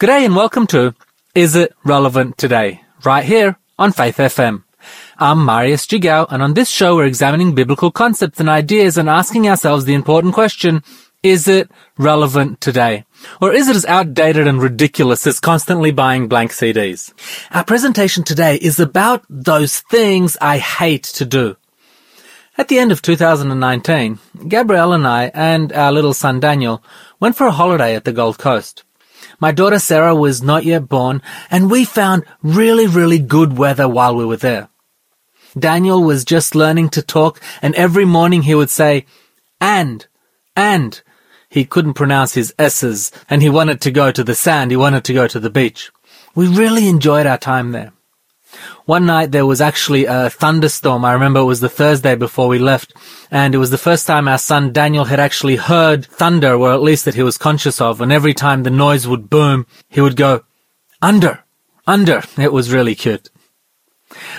G'day 0.00 0.24
and 0.24 0.36
welcome 0.36 0.68
to 0.68 0.94
Is 1.34 1.56
It 1.56 1.74
Relevant 1.84 2.38
Today? 2.38 2.82
Right 3.04 3.24
here 3.24 3.56
on 3.76 3.90
Faith 3.90 4.18
FM. 4.18 4.62
I'm 5.18 5.44
Marius 5.44 5.88
Jigao 5.88 6.28
and 6.30 6.40
on 6.40 6.54
this 6.54 6.68
show 6.68 6.94
we're 6.94 7.06
examining 7.06 7.56
biblical 7.56 7.90
concepts 7.90 8.38
and 8.38 8.48
ideas 8.48 8.96
and 8.96 9.10
asking 9.10 9.48
ourselves 9.48 9.86
the 9.86 9.94
important 9.94 10.34
question, 10.34 10.84
is 11.24 11.48
it 11.48 11.68
relevant 11.98 12.60
today? 12.60 13.06
Or 13.42 13.52
is 13.52 13.68
it 13.68 13.74
as 13.74 13.84
outdated 13.86 14.46
and 14.46 14.62
ridiculous 14.62 15.26
as 15.26 15.40
constantly 15.40 15.90
buying 15.90 16.28
blank 16.28 16.52
CDs? 16.52 17.12
Our 17.50 17.64
presentation 17.64 18.22
today 18.22 18.54
is 18.54 18.78
about 18.78 19.24
those 19.28 19.80
things 19.80 20.36
I 20.40 20.58
hate 20.58 21.02
to 21.18 21.24
do. 21.24 21.56
At 22.56 22.68
the 22.68 22.78
end 22.78 22.92
of 22.92 23.02
2019, 23.02 24.20
Gabrielle 24.46 24.92
and 24.92 25.08
I 25.08 25.32
and 25.34 25.72
our 25.72 25.90
little 25.90 26.14
son 26.14 26.38
Daniel 26.38 26.84
went 27.18 27.34
for 27.34 27.48
a 27.48 27.52
holiday 27.52 27.96
at 27.96 28.04
the 28.04 28.12
Gold 28.12 28.38
Coast. 28.38 28.84
My 29.40 29.52
daughter 29.52 29.78
Sarah 29.78 30.14
was 30.14 30.42
not 30.42 30.64
yet 30.64 30.88
born, 30.88 31.22
and 31.50 31.70
we 31.70 31.84
found 31.84 32.24
really, 32.42 32.86
really 32.86 33.18
good 33.18 33.56
weather 33.56 33.88
while 33.88 34.16
we 34.16 34.24
were 34.24 34.36
there. 34.36 34.68
Daniel 35.58 36.02
was 36.02 36.24
just 36.24 36.54
learning 36.54 36.88
to 36.90 37.02
talk, 37.02 37.40
and 37.62 37.74
every 37.74 38.04
morning 38.04 38.42
he 38.42 38.54
would 38.54 38.70
say, 38.70 39.06
and, 39.60 40.06
and. 40.56 41.00
He 41.48 41.64
couldn't 41.64 41.94
pronounce 41.94 42.34
his 42.34 42.54
S's, 42.58 43.10
and 43.30 43.40
he 43.40 43.48
wanted 43.48 43.80
to 43.82 43.90
go 43.90 44.12
to 44.12 44.24
the 44.24 44.34
sand, 44.34 44.70
he 44.70 44.76
wanted 44.76 45.04
to 45.04 45.14
go 45.14 45.26
to 45.28 45.40
the 45.40 45.50
beach. 45.50 45.90
We 46.34 46.48
really 46.48 46.88
enjoyed 46.88 47.26
our 47.26 47.38
time 47.38 47.72
there. 47.72 47.92
One 48.86 49.06
night 49.06 49.32
there 49.32 49.46
was 49.46 49.60
actually 49.60 50.06
a 50.06 50.30
thunderstorm. 50.30 51.04
I 51.04 51.12
remember 51.12 51.40
it 51.40 51.44
was 51.44 51.60
the 51.60 51.68
Thursday 51.68 52.14
before 52.14 52.48
we 52.48 52.58
left. 52.58 52.94
And 53.30 53.54
it 53.54 53.58
was 53.58 53.70
the 53.70 53.78
first 53.78 54.06
time 54.06 54.26
our 54.26 54.38
son 54.38 54.72
Daniel 54.72 55.04
had 55.04 55.20
actually 55.20 55.56
heard 55.56 56.06
thunder, 56.06 56.54
or 56.54 56.72
at 56.72 56.82
least 56.82 57.04
that 57.04 57.14
he 57.14 57.22
was 57.22 57.36
conscious 57.36 57.80
of. 57.80 58.00
And 58.00 58.10
every 58.10 58.34
time 58.34 58.62
the 58.62 58.70
noise 58.70 59.06
would 59.06 59.28
boom, 59.28 59.66
he 59.88 60.00
would 60.00 60.16
go, 60.16 60.44
under, 61.02 61.44
under. 61.86 62.22
It 62.38 62.52
was 62.52 62.72
really 62.72 62.94
cute. 62.94 63.30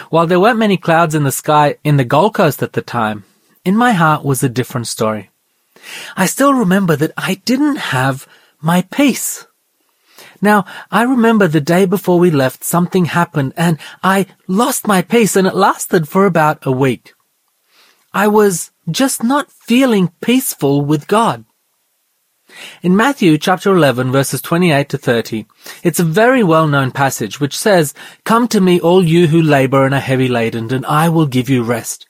While 0.10 0.26
there 0.26 0.40
weren't 0.40 0.58
many 0.58 0.78
clouds 0.78 1.14
in 1.14 1.23
the 1.23 1.32
sky 1.32 1.76
in 1.84 1.98
the 1.98 2.04
Gold 2.04 2.34
Coast 2.34 2.64
at 2.64 2.73
the 2.73 2.82
time, 2.82 3.23
in 3.64 3.78
my 3.78 3.92
heart 3.92 4.26
was 4.26 4.42
a 4.42 4.50
different 4.50 4.88
story. 4.88 5.30
I 6.18 6.26
still 6.26 6.54
remember 6.54 6.96
that 6.96 7.12
I 7.16 7.36
didn't 7.46 7.78
have 7.78 8.28
my 8.62 8.82
peace. 8.82 9.46
Now, 10.42 10.66
I 10.92 11.04
remember 11.04 11.48
the 11.48 11.62
day 11.62 11.86
before 11.86 12.20
we 12.20 12.32
left, 12.32 12.64
something 12.64 13.06
happened 13.06 13.54
and 13.58 13.78
I 14.04 14.28
lost 14.48 14.88
my 14.88 15.02
peace 15.02 15.36
and 15.36 15.48
it 15.48 15.56
lasted 15.56 16.08
for 16.08 16.26
about 16.26 16.66
a 16.66 16.72
week. 16.72 17.14
I 18.14 18.28
was 18.28 18.72
just 18.90 19.23
not 19.23 19.52
feeling 19.52 20.12
peaceful 20.22 20.84
with 20.84 21.08
God. 21.08 21.45
In 22.82 22.95
Matthew 22.95 23.38
chapter 23.38 23.76
11 23.76 24.12
verses 24.12 24.42
28 24.42 24.90
to 24.90 24.98
30, 24.98 25.45
it's 25.84 26.00
a 26.00 26.04
very 26.04 26.44
well-known 26.44 26.92
passage 26.92 27.40
which 27.40 27.56
says, 27.58 27.94
Come 28.23 28.48
to 28.48 28.60
me 28.60 28.80
all 28.80 29.04
you 29.04 29.28
who 29.28 29.42
labor 29.42 29.86
and 29.86 29.94
are 29.94 30.00
heavy 30.00 30.28
laden, 30.28 30.73
and 30.73 30.86
I 30.88 31.10
will 31.10 31.28
give 31.28 31.50
you 31.50 31.62
rest. 31.62 32.09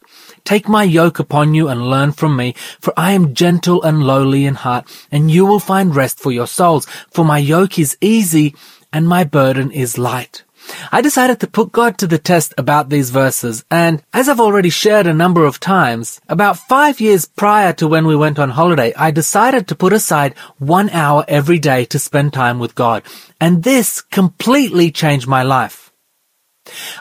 Take 0.50 0.68
my 0.68 0.82
yoke 0.82 1.20
upon 1.20 1.54
you 1.54 1.68
and 1.68 1.92
learn 1.92 2.12
from 2.12 2.36
me, 2.36 2.56
for 2.82 2.92
I 2.98 3.12
am 3.12 3.36
gentle 3.36 3.84
and 3.84 4.02
lowly 4.02 4.48
in 4.48 4.56
heart, 4.56 4.90
and 5.12 5.30
you 5.30 5.46
will 5.46 5.60
find 5.60 5.96
rest 5.96 6.20
for 6.20 6.32
your 6.32 6.48
souls, 6.48 6.88
for 7.12 7.24
my 7.24 7.38
yoke 7.38 7.78
is 7.78 7.96
easy 8.02 8.56
and 8.92 9.08
my 9.08 9.24
burden 9.24 9.70
is 9.72 10.00
light. 10.00 10.44
I 10.92 11.02
decided 11.02 11.40
to 11.42 11.48
put 11.48 11.72
God 11.72 12.00
to 12.00 12.08
the 12.08 12.18
test 12.18 12.56
about 12.58 12.90
these 12.90 13.12
verses, 13.12 13.64
and 13.70 14.02
as 14.12 14.28
I've 14.28 14.40
already 14.40 14.72
shared 14.72 15.06
a 15.06 15.14
number 15.14 15.46
of 15.46 15.60
times, 15.60 16.20
about 16.28 16.58
five 16.58 17.00
years 17.00 17.26
prior 17.26 17.72
to 17.74 17.88
when 17.88 18.08
we 18.08 18.16
went 18.16 18.40
on 18.40 18.50
holiday, 18.50 18.92
I 18.96 19.12
decided 19.12 19.68
to 19.68 19.76
put 19.76 19.94
aside 19.94 20.34
one 20.58 20.90
hour 20.90 21.26
every 21.28 21.60
day 21.60 21.86
to 21.86 22.00
spend 22.00 22.34
time 22.34 22.58
with 22.58 22.74
God, 22.74 23.04
and 23.40 23.62
this 23.62 24.02
completely 24.02 24.90
changed 24.90 25.28
my 25.28 25.44
life. 25.44 25.89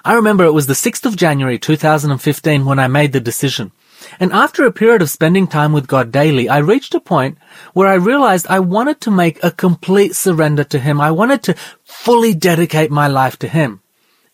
I 0.04 0.14
remember 0.14 0.44
it 0.44 0.54
was 0.54 0.66
the 0.66 0.74
6th 0.74 1.04
of 1.04 1.16
January 1.16 1.58
2015 1.58 2.64
when 2.64 2.78
I 2.78 2.88
made 2.88 3.12
the 3.12 3.20
decision. 3.20 3.72
And 4.20 4.32
after 4.32 4.64
a 4.64 4.72
period 4.72 5.02
of 5.02 5.10
spending 5.10 5.46
time 5.46 5.72
with 5.72 5.88
God 5.88 6.12
daily, 6.12 6.48
I 6.48 6.58
reached 6.58 6.94
a 6.94 7.00
point 7.00 7.38
where 7.72 7.88
I 7.88 7.94
realized 7.94 8.46
I 8.48 8.60
wanted 8.60 9.00
to 9.02 9.10
make 9.10 9.42
a 9.42 9.50
complete 9.50 10.14
surrender 10.14 10.64
to 10.64 10.78
Him. 10.78 11.00
I 11.00 11.10
wanted 11.10 11.42
to 11.44 11.56
fully 11.84 12.34
dedicate 12.34 12.90
my 12.90 13.06
life 13.08 13.38
to 13.40 13.48
Him. 13.48 13.82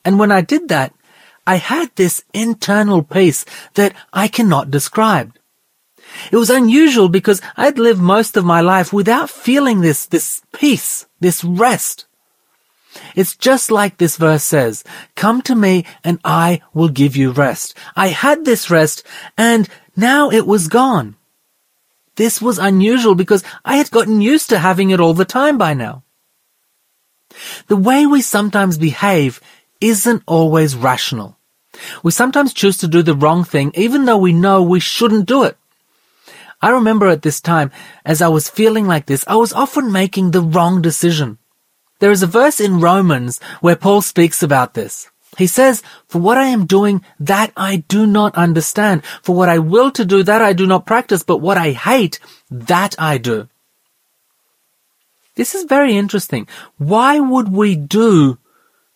And 0.05 0.19
when 0.19 0.31
I 0.31 0.43
did 0.43 0.69
that, 0.69 0.95
I 1.47 1.57
had 1.57 1.91
this 1.95 2.25
internal 2.33 3.03
peace 3.03 3.45
that 3.75 3.95
I 4.13 4.29
cannot 4.29 4.71
describe. 4.71 5.35
It 6.31 6.37
was 6.37 6.51
unusual 6.51 7.09
because 7.09 7.43
I'd 7.57 7.79
lived 7.79 8.01
most 8.01 8.37
of 8.37 8.45
my 8.45 8.61
life 8.61 8.93
without 8.93 9.31
feeling 9.31 9.81
this, 9.81 10.07
this 10.07 10.43
peace, 10.53 11.07
this 11.21 11.43
rest. 11.43 12.07
It's 13.15 13.37
just 13.37 13.71
like 13.71 13.97
this 13.97 14.17
verse 14.17 14.45
says, 14.45 14.85
come 15.15 15.43
to 15.43 15.55
me 15.55 15.85
and 16.03 16.19
I 16.25 16.63
will 16.73 16.89
give 16.89 17.17
you 17.17 17.31
rest. 17.31 17.77
I 17.97 18.09
had 18.09 18.45
this 18.45 18.71
rest 18.71 19.05
and 19.37 19.69
now 19.97 20.31
it 20.31 20.47
was 20.47 20.69
gone. 20.69 21.17
This 22.17 22.41
was 22.41 22.59
unusual 22.59 23.15
because 23.15 23.43
I 23.65 23.77
had 23.77 23.91
gotten 23.91 24.21
used 24.21 24.49
to 24.51 24.59
having 24.59 24.91
it 24.91 25.01
all 25.01 25.15
the 25.15 25.25
time 25.25 25.59
by 25.59 25.75
now. 25.75 26.03
The 27.67 27.77
way 27.77 28.07
we 28.07 28.23
sometimes 28.23 28.79
behave 28.79 29.41
isn't 29.81 30.23
always 30.27 30.77
rational. 30.77 31.37
We 32.05 32.13
sometimes 32.13 32.55
choose 32.55 32.77
to 32.79 32.89
do 32.89 33.03
the 33.03 33.17
wrong 33.17 33.43
thing 33.43 33.73
even 33.75 34.05
though 34.05 34.19
we 34.19 34.33
know 34.33 34.63
we 34.63 34.79
shouldn't 34.79 35.27
do 35.27 35.43
it. 35.43 35.57
I 36.63 36.71
remember 36.71 37.09
at 37.09 37.23
this 37.23 37.41
time, 37.41 37.73
as 38.07 38.23
I 38.23 38.29
was 38.29 38.49
feeling 38.49 38.87
like 38.87 39.07
this, 39.07 39.25
I 39.27 39.37
was 39.37 39.53
often 39.53 39.93
making 39.93 40.31
the 40.31 40.41
wrong 40.41 40.81
decision. 40.81 41.39
There 42.05 42.13
is 42.13 42.23
a 42.23 42.27
verse 42.27 42.61
in 42.61 42.81
Romans 42.81 43.41
where 43.63 43.77
Paul 43.77 44.03
speaks 44.03 44.43
about 44.43 44.75
this. 44.75 45.09
He 45.39 45.47
says, 45.47 45.83
For 46.07 46.19
what 46.19 46.37
I 46.37 46.49
am 46.49 46.67
doing, 46.67 47.03
that 47.19 47.51
I 47.57 47.77
do 47.77 48.07
not 48.07 48.35
understand. 48.35 49.07
For 49.23 49.35
what 49.35 49.49
I 49.49 49.59
will 49.59 49.91
to 49.93 50.05
do, 50.05 50.23
that 50.23 50.43
I 50.43 50.53
do 50.53 50.67
not 50.67 50.85
practice. 50.85 51.23
But 51.23 51.39
what 51.39 51.57
I 51.57 51.71
hate, 51.71 52.19
that 52.51 52.95
I 52.99 53.17
do. 53.17 53.49
This 55.37 55.55
is 55.55 55.65
very 55.65 55.97
interesting. 55.97 56.47
Why 56.77 57.21
would 57.21 57.49
we 57.49 57.75
do 57.75 58.37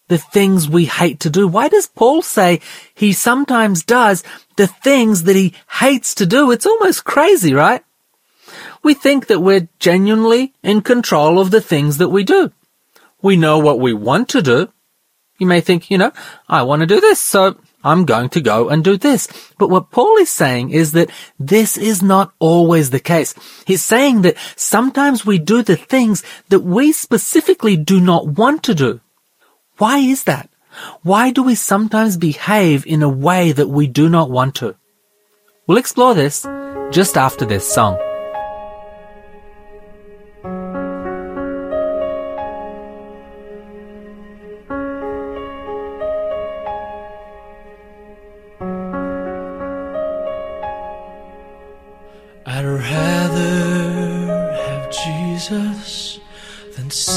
the 0.08 0.18
things 0.18 0.68
we 0.68 0.84
hate 0.84 1.18
to 1.20 1.30
do? 1.30 1.48
Why 1.48 1.68
does 1.70 1.86
Paul 1.86 2.20
say 2.20 2.60
he 2.94 3.14
sometimes 3.14 3.84
does 3.84 4.22
the 4.56 4.66
things 4.66 5.22
that 5.22 5.34
he 5.34 5.54
hates 5.80 6.14
to 6.16 6.26
do? 6.26 6.50
It's 6.50 6.66
almost 6.66 7.06
crazy, 7.06 7.54
right? 7.54 7.82
We 8.82 8.92
think 8.92 9.28
that 9.28 9.40
we're 9.40 9.70
genuinely 9.78 10.52
in 10.62 10.82
control 10.82 11.40
of 11.40 11.50
the 11.50 11.62
things 11.62 11.96
that 11.96 12.10
we 12.10 12.22
do. 12.22 12.52
We 13.22 13.36
know 13.36 13.58
what 13.58 13.80
we 13.80 13.92
want 13.92 14.28
to 14.30 14.42
do. 14.42 14.72
You 15.38 15.46
may 15.46 15.60
think, 15.60 15.90
you 15.90 15.98
know, 15.98 16.12
I 16.48 16.62
want 16.62 16.80
to 16.80 16.86
do 16.86 17.00
this, 17.00 17.20
so 17.20 17.56
I'm 17.84 18.04
going 18.04 18.28
to 18.30 18.40
go 18.40 18.68
and 18.68 18.82
do 18.82 18.96
this. 18.96 19.28
But 19.56 19.70
what 19.70 19.90
Paul 19.90 20.16
is 20.18 20.30
saying 20.30 20.70
is 20.70 20.92
that 20.92 21.10
this 21.38 21.76
is 21.76 22.02
not 22.02 22.32
always 22.40 22.90
the 22.90 23.00
case. 23.00 23.34
He's 23.64 23.84
saying 23.84 24.22
that 24.22 24.36
sometimes 24.56 25.24
we 25.24 25.38
do 25.38 25.62
the 25.62 25.76
things 25.76 26.24
that 26.48 26.60
we 26.60 26.92
specifically 26.92 27.76
do 27.76 28.00
not 28.00 28.26
want 28.26 28.64
to 28.64 28.74
do. 28.74 29.00
Why 29.78 29.98
is 29.98 30.24
that? 30.24 30.50
Why 31.02 31.30
do 31.30 31.42
we 31.42 31.54
sometimes 31.54 32.16
behave 32.16 32.84
in 32.86 33.02
a 33.02 33.08
way 33.08 33.52
that 33.52 33.68
we 33.68 33.86
do 33.86 34.08
not 34.08 34.30
want 34.30 34.56
to? 34.56 34.76
We'll 35.66 35.78
explore 35.78 36.14
this 36.14 36.42
just 36.90 37.16
after 37.16 37.44
this 37.44 37.70
song. 37.70 38.07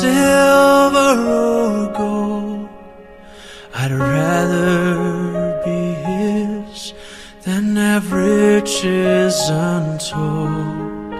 silver 0.01 1.13
or 1.41 1.93
gold. 1.93 2.69
I'd 3.81 3.91
rather 3.91 5.61
be 5.65 5.79
his 6.09 6.93
than 7.45 7.75
have 7.75 8.11
riches 8.11 9.37
untold. 9.49 11.13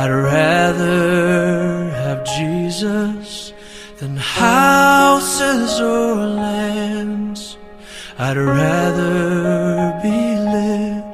I'd 0.00 0.14
rather 0.34 1.90
have 2.02 2.20
Jesus 2.24 3.52
than 3.98 4.16
houses 4.16 5.80
or 5.80 6.14
lands. 6.46 7.56
I'd 8.18 8.36
rather 8.36 10.00
be 10.02 10.18
lit 10.54 11.04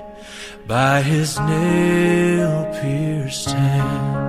by 0.67 1.03
his 1.03 1.39
nail 1.39 2.55
pierced 2.81 3.51
hand 3.51 4.28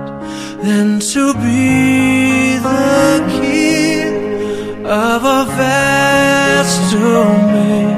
than 0.62 1.00
to 1.00 1.32
be 1.34 2.56
the 2.58 3.24
king 3.40 4.86
of 4.86 5.24
a 5.24 5.44
vast 5.56 6.92
domain 6.92 7.96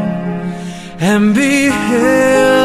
and 1.00 1.35
be 1.35 1.67
held. 1.67 2.62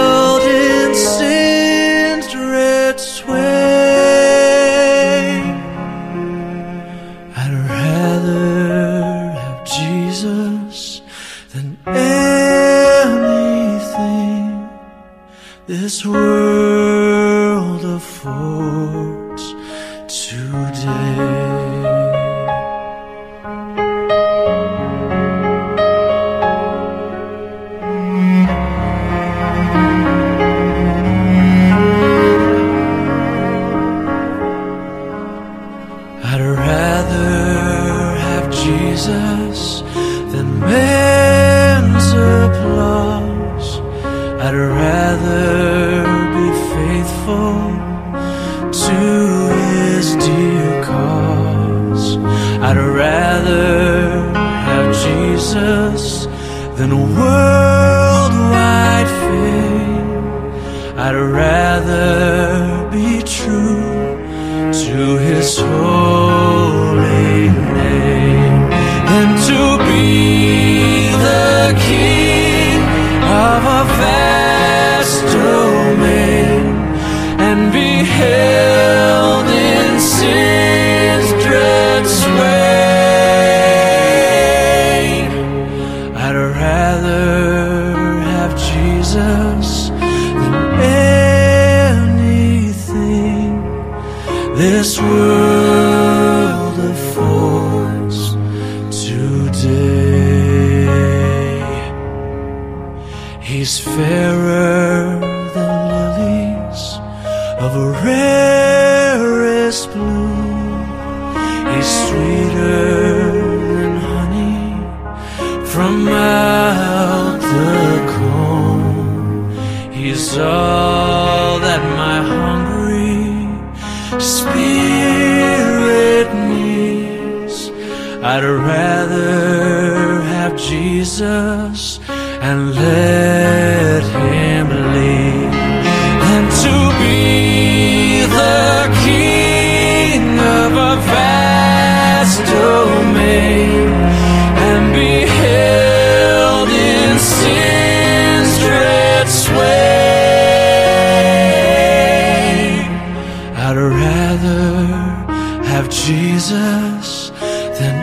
Jesus 156.87 157.31
than 157.79 157.95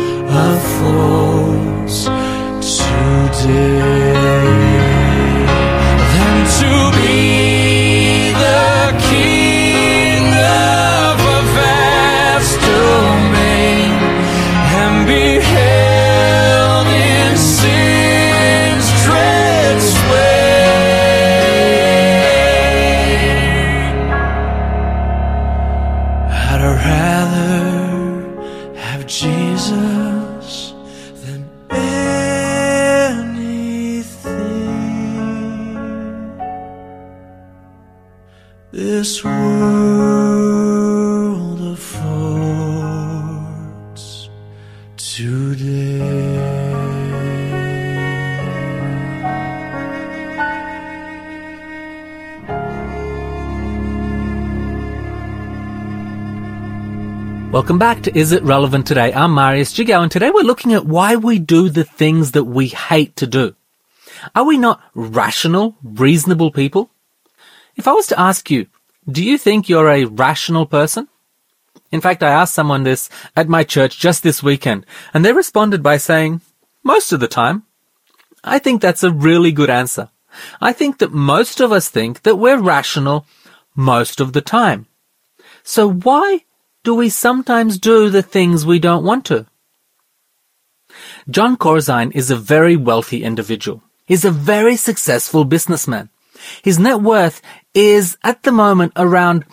affords 0.50 2.04
today. 2.78 4.14
Than 6.12 6.36
to 6.58 6.97
Welcome 57.68 57.78
back 57.80 58.02
to 58.04 58.18
Is 58.18 58.32
It 58.32 58.42
Relevant 58.44 58.86
Today? 58.86 59.12
I'm 59.12 59.34
Marius 59.34 59.74
Jigao 59.74 60.02
and 60.02 60.10
today 60.10 60.30
we're 60.30 60.40
looking 60.40 60.72
at 60.72 60.86
why 60.86 61.16
we 61.16 61.38
do 61.38 61.68
the 61.68 61.84
things 61.84 62.32
that 62.32 62.44
we 62.44 62.68
hate 62.68 63.14
to 63.16 63.26
do. 63.26 63.54
Are 64.34 64.44
we 64.44 64.56
not 64.56 64.80
rational, 64.94 65.76
reasonable 65.82 66.50
people? 66.50 66.88
If 67.76 67.86
I 67.86 67.92
was 67.92 68.06
to 68.06 68.18
ask 68.18 68.50
you, 68.50 68.68
do 69.06 69.22
you 69.22 69.36
think 69.36 69.68
you're 69.68 69.90
a 69.90 70.06
rational 70.06 70.64
person? 70.64 71.08
In 71.92 72.00
fact, 72.00 72.22
I 72.22 72.30
asked 72.30 72.54
someone 72.54 72.84
this 72.84 73.10
at 73.36 73.50
my 73.50 73.64
church 73.64 73.98
just 73.98 74.22
this 74.22 74.42
weekend 74.42 74.86
and 75.12 75.22
they 75.22 75.34
responded 75.34 75.82
by 75.82 75.98
saying, 75.98 76.40
most 76.82 77.12
of 77.12 77.20
the 77.20 77.28
time. 77.28 77.64
I 78.42 78.58
think 78.60 78.80
that's 78.80 79.02
a 79.02 79.12
really 79.12 79.52
good 79.52 79.68
answer. 79.68 80.08
I 80.58 80.72
think 80.72 81.00
that 81.00 81.12
most 81.12 81.60
of 81.60 81.70
us 81.70 81.90
think 81.90 82.22
that 82.22 82.36
we're 82.36 82.58
rational 82.58 83.26
most 83.76 84.22
of 84.22 84.32
the 84.32 84.40
time. 84.40 84.86
So 85.64 85.92
why 85.92 86.44
do 86.84 86.94
we 86.94 87.08
sometimes 87.08 87.78
do 87.78 88.10
the 88.10 88.22
things 88.22 88.64
we 88.64 88.78
don't 88.78 89.04
want 89.04 89.24
to? 89.26 89.46
John 91.28 91.56
Corzine 91.56 92.12
is 92.14 92.30
a 92.30 92.36
very 92.36 92.76
wealthy 92.76 93.22
individual. 93.22 93.82
He's 94.06 94.24
a 94.24 94.30
very 94.30 94.76
successful 94.76 95.44
businessman. 95.44 96.08
His 96.62 96.78
net 96.78 97.00
worth 97.00 97.42
is 97.74 98.16
at 98.22 98.42
the 98.42 98.52
moment 98.52 98.92
around 98.96 99.44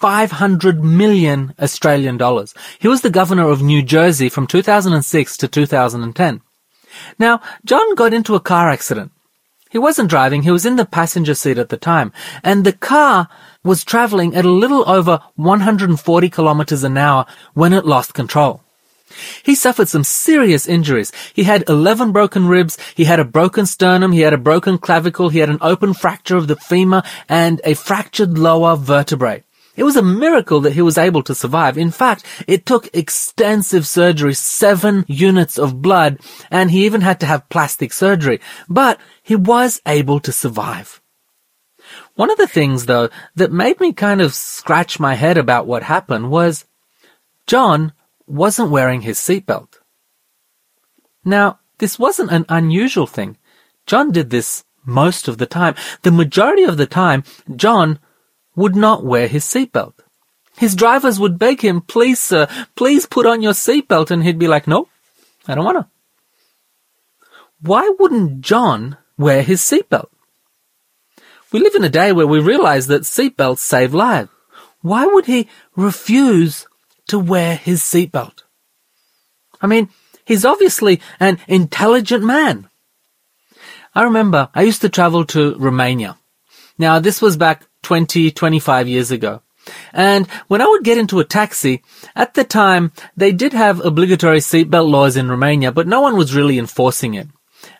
500 0.00 0.84
million 0.84 1.54
Australian 1.58 2.16
dollars. 2.16 2.54
He 2.78 2.88
was 2.88 3.00
the 3.00 3.10
governor 3.10 3.48
of 3.48 3.62
New 3.62 3.82
Jersey 3.82 4.28
from 4.28 4.46
2006 4.46 5.36
to 5.38 5.48
2010. 5.48 6.42
Now, 7.18 7.40
John 7.64 7.94
got 7.94 8.14
into 8.14 8.34
a 8.34 8.40
car 8.40 8.68
accident. 8.68 9.12
He 9.70 9.78
wasn't 9.78 10.10
driving, 10.10 10.42
he 10.42 10.52
was 10.52 10.66
in 10.66 10.76
the 10.76 10.84
passenger 10.84 11.34
seat 11.34 11.58
at 11.58 11.68
the 11.68 11.76
time, 11.76 12.12
and 12.44 12.64
the 12.64 12.72
car 12.72 13.28
was 13.64 13.82
traveling 13.82 14.36
at 14.36 14.44
a 14.44 14.50
little 14.50 14.88
over 14.88 15.20
140 15.36 16.30
kilometers 16.30 16.84
an 16.84 16.96
hour 16.96 17.26
when 17.54 17.72
it 17.72 17.86
lost 17.86 18.14
control. 18.14 18.60
He 19.42 19.54
suffered 19.54 19.88
some 19.88 20.04
serious 20.04 20.66
injuries. 20.66 21.12
He 21.32 21.44
had 21.44 21.68
11 21.68 22.12
broken 22.12 22.46
ribs, 22.46 22.78
he 22.94 23.04
had 23.04 23.20
a 23.20 23.24
broken 23.24 23.66
sternum, 23.66 24.12
he 24.12 24.20
had 24.20 24.32
a 24.32 24.38
broken 24.38 24.78
clavicle, 24.78 25.28
he 25.28 25.38
had 25.38 25.50
an 25.50 25.58
open 25.60 25.94
fracture 25.94 26.36
of 26.36 26.48
the 26.48 26.56
femur, 26.56 27.02
and 27.28 27.60
a 27.64 27.74
fractured 27.74 28.38
lower 28.38 28.76
vertebrae. 28.76 29.44
It 29.76 29.82
was 29.82 29.96
a 29.96 30.02
miracle 30.02 30.60
that 30.60 30.74
he 30.74 30.82
was 30.82 30.96
able 30.96 31.22
to 31.24 31.34
survive. 31.34 31.76
In 31.76 31.90
fact, 31.90 32.24
it 32.46 32.64
took 32.64 32.88
extensive 32.94 33.86
surgery, 33.86 34.34
seven 34.34 35.04
units 35.08 35.58
of 35.58 35.82
blood, 35.82 36.20
and 36.50 36.70
he 36.70 36.84
even 36.84 37.00
had 37.00 37.18
to 37.20 37.26
have 37.26 37.48
plastic 37.48 37.92
surgery. 37.92 38.40
But 38.68 39.00
he 39.22 39.34
was 39.34 39.80
able 39.84 40.20
to 40.20 40.30
survive. 40.30 41.00
One 42.16 42.30
of 42.30 42.38
the 42.38 42.46
things, 42.46 42.86
though, 42.86 43.08
that 43.34 43.52
made 43.52 43.80
me 43.80 43.92
kind 43.92 44.20
of 44.20 44.34
scratch 44.34 45.00
my 45.00 45.14
head 45.14 45.36
about 45.36 45.66
what 45.66 45.82
happened 45.82 46.30
was 46.30 46.64
John 47.46 47.92
wasn't 48.26 48.70
wearing 48.70 49.02
his 49.02 49.18
seatbelt. 49.18 49.80
Now, 51.24 51.58
This 51.78 51.98
wasn't 51.98 52.30
an 52.30 52.46
unusual 52.48 53.06
thing. 53.06 53.36
John 53.86 54.12
did 54.12 54.30
this 54.30 54.64
most 54.86 55.28
of 55.28 55.38
the 55.38 55.46
time. 55.46 55.74
The 56.02 56.12
majority 56.12 56.62
of 56.62 56.76
the 56.76 56.86
time, 56.86 57.24
John 57.56 57.98
would 58.54 58.76
not 58.76 59.04
wear 59.04 59.26
his 59.26 59.44
seatbelt. 59.44 59.94
His 60.56 60.76
drivers 60.76 61.18
would 61.18 61.38
beg 61.38 61.62
him, 61.62 61.80
please 61.80 62.22
sir, 62.22 62.46
please 62.76 63.06
put 63.06 63.26
on 63.26 63.42
your 63.42 63.54
seatbelt, 63.54 64.10
and 64.10 64.22
he'd 64.22 64.38
be 64.38 64.46
like, 64.46 64.68
no, 64.68 64.88
I 65.48 65.54
don't 65.56 65.64
wanna. 65.64 65.90
Why 67.60 67.90
wouldn't 67.98 68.40
John 68.40 68.96
wear 69.18 69.42
his 69.42 69.60
seatbelt? 69.60 70.13
We 71.54 71.60
live 71.60 71.76
in 71.76 71.84
a 71.84 71.88
day 71.88 72.10
where 72.10 72.26
we 72.26 72.40
realize 72.40 72.88
that 72.88 73.02
seatbelts 73.02 73.58
save 73.58 73.94
lives. 73.94 74.28
Why 74.80 75.06
would 75.06 75.26
he 75.26 75.48
refuse 75.76 76.66
to 77.06 77.16
wear 77.16 77.54
his 77.54 77.80
seatbelt? 77.80 78.42
I 79.60 79.68
mean, 79.68 79.88
he's 80.24 80.44
obviously 80.44 81.00
an 81.20 81.38
intelligent 81.46 82.24
man. 82.24 82.68
I 83.94 84.02
remember 84.02 84.48
I 84.52 84.62
used 84.62 84.80
to 84.80 84.88
travel 84.88 85.24
to 85.26 85.54
Romania. 85.54 86.18
Now, 86.76 86.98
this 86.98 87.22
was 87.22 87.36
back 87.36 87.62
20, 87.82 88.32
25 88.32 88.88
years 88.88 89.12
ago. 89.12 89.40
And 89.92 90.26
when 90.48 90.60
I 90.60 90.66
would 90.66 90.82
get 90.82 90.98
into 90.98 91.20
a 91.20 91.24
taxi, 91.24 91.84
at 92.16 92.34
the 92.34 92.42
time, 92.42 92.90
they 93.16 93.30
did 93.30 93.52
have 93.52 93.78
obligatory 93.78 94.40
seatbelt 94.40 94.90
laws 94.90 95.16
in 95.16 95.30
Romania, 95.30 95.70
but 95.70 95.86
no 95.86 96.00
one 96.00 96.16
was 96.16 96.34
really 96.34 96.58
enforcing 96.58 97.14
it. 97.14 97.28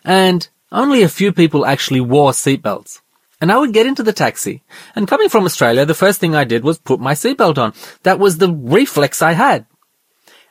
And 0.05 0.47
only 0.71 1.03
a 1.03 1.09
few 1.09 1.33
people 1.33 1.65
actually 1.65 1.99
wore 1.99 2.31
seatbelts. 2.31 3.01
And 3.41 3.51
I 3.51 3.57
would 3.57 3.73
get 3.73 3.85
into 3.85 4.03
the 4.03 4.13
taxi, 4.13 4.63
and 4.95 5.07
coming 5.07 5.27
from 5.27 5.43
Australia, 5.43 5.85
the 5.85 5.93
first 5.93 6.19
thing 6.19 6.35
I 6.35 6.45
did 6.45 6.63
was 6.63 6.79
put 6.79 7.01
my 7.01 7.13
seatbelt 7.13 7.57
on. 7.57 7.73
That 8.03 8.17
was 8.17 8.37
the 8.37 8.51
reflex 8.51 9.21
I 9.21 9.33
had. 9.33 9.65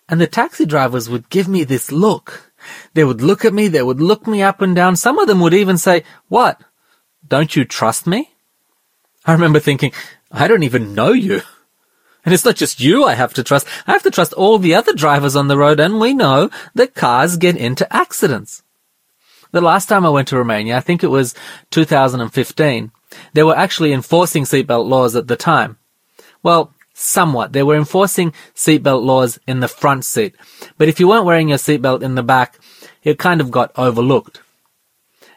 And 0.08 0.20
the 0.20 0.26
taxi 0.26 0.66
drivers 0.66 1.08
would 1.08 1.30
give 1.30 1.48
me 1.48 1.64
this 1.64 1.90
look. 1.90 2.52
They 2.92 3.04
would 3.04 3.22
look 3.22 3.44
at 3.44 3.54
me, 3.54 3.68
they 3.68 3.82
would 3.82 4.00
look 4.00 4.26
me 4.26 4.42
up 4.42 4.60
and 4.60 4.76
down. 4.76 4.96
Some 4.96 5.18
of 5.18 5.26
them 5.26 5.40
would 5.40 5.54
even 5.54 5.78
say, 5.78 6.04
what? 6.28 6.60
Don't 7.26 7.56
you 7.56 7.64
trust 7.64 8.06
me? 8.06 8.34
I 9.24 9.32
remember 9.32 9.60
thinking, 9.60 9.92
I 10.30 10.48
don't 10.48 10.62
even 10.62 10.94
know 10.94 11.12
you. 11.12 11.40
And 12.24 12.34
it's 12.34 12.44
not 12.44 12.56
just 12.56 12.80
you 12.80 13.04
I 13.04 13.14
have 13.14 13.34
to 13.34 13.44
trust. 13.44 13.66
I 13.86 13.92
have 13.92 14.02
to 14.02 14.10
trust 14.10 14.32
all 14.32 14.58
the 14.58 14.74
other 14.74 14.92
drivers 14.92 15.36
on 15.36 15.48
the 15.48 15.58
road 15.58 15.80
and 15.80 16.00
we 16.00 16.12
know 16.12 16.50
that 16.74 16.94
cars 16.94 17.36
get 17.36 17.56
into 17.56 17.90
accidents. 17.94 18.62
The 19.54 19.60
last 19.60 19.88
time 19.88 20.04
I 20.04 20.08
went 20.08 20.26
to 20.28 20.36
Romania, 20.36 20.76
I 20.76 20.80
think 20.80 21.04
it 21.04 21.14
was 21.14 21.32
2015, 21.70 22.90
they 23.34 23.42
were 23.44 23.56
actually 23.56 23.92
enforcing 23.92 24.42
seatbelt 24.42 24.88
laws 24.88 25.14
at 25.14 25.28
the 25.28 25.36
time. 25.36 25.78
Well, 26.42 26.74
somewhat. 26.92 27.52
They 27.52 27.62
were 27.62 27.76
enforcing 27.76 28.32
seatbelt 28.56 29.04
laws 29.04 29.38
in 29.46 29.60
the 29.60 29.68
front 29.68 30.04
seat. 30.04 30.34
But 30.76 30.88
if 30.88 30.98
you 30.98 31.06
weren't 31.06 31.24
wearing 31.24 31.50
your 31.50 31.58
seatbelt 31.58 32.02
in 32.02 32.16
the 32.16 32.24
back, 32.24 32.58
it 33.04 33.20
kind 33.20 33.40
of 33.40 33.52
got 33.52 33.70
overlooked. 33.78 34.42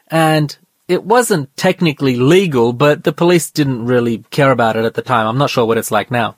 And 0.08 0.58
it 0.88 1.04
wasn't 1.04 1.56
technically 1.56 2.16
legal, 2.16 2.74
but 2.74 3.04
the 3.04 3.14
police 3.14 3.52
didn't 3.52 3.86
really 3.86 4.26
care 4.32 4.50
about 4.50 4.78
it 4.78 4.86
at 4.86 4.96
the 4.96 5.04
time. 5.04 5.28
I'm 5.28 5.38
not 5.38 5.52
sure 5.52 5.66
what 5.68 5.78
it's 5.78 5.92
like 5.92 6.10
now. 6.10 6.38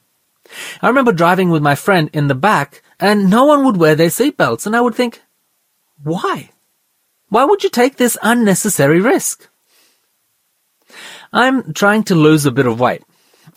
I 0.82 0.90
remember 0.90 1.14
driving 1.14 1.50
with 1.50 1.62
my 1.62 1.76
friend 1.76 2.10
in 2.12 2.28
the 2.28 2.36
back 2.36 2.84
and 3.00 3.30
no 3.30 3.46
one 3.46 3.64
would 3.64 3.78
wear 3.78 3.96
their 3.96 4.10
seatbelts 4.10 4.66
and 4.66 4.76
I 4.76 4.82
would 4.82 4.96
think, 4.96 5.22
why? 6.04 6.50
Why 7.30 7.46
would 7.46 7.64
you 7.64 7.70
take 7.70 7.98
this 7.98 8.18
unnecessary 8.22 9.00
risk? 9.00 9.48
I'm 11.32 11.74
trying 11.74 12.04
to 12.06 12.16
lose 12.16 12.46
a 12.46 12.52
bit 12.52 12.66
of 12.66 12.80
weight. 12.80 13.04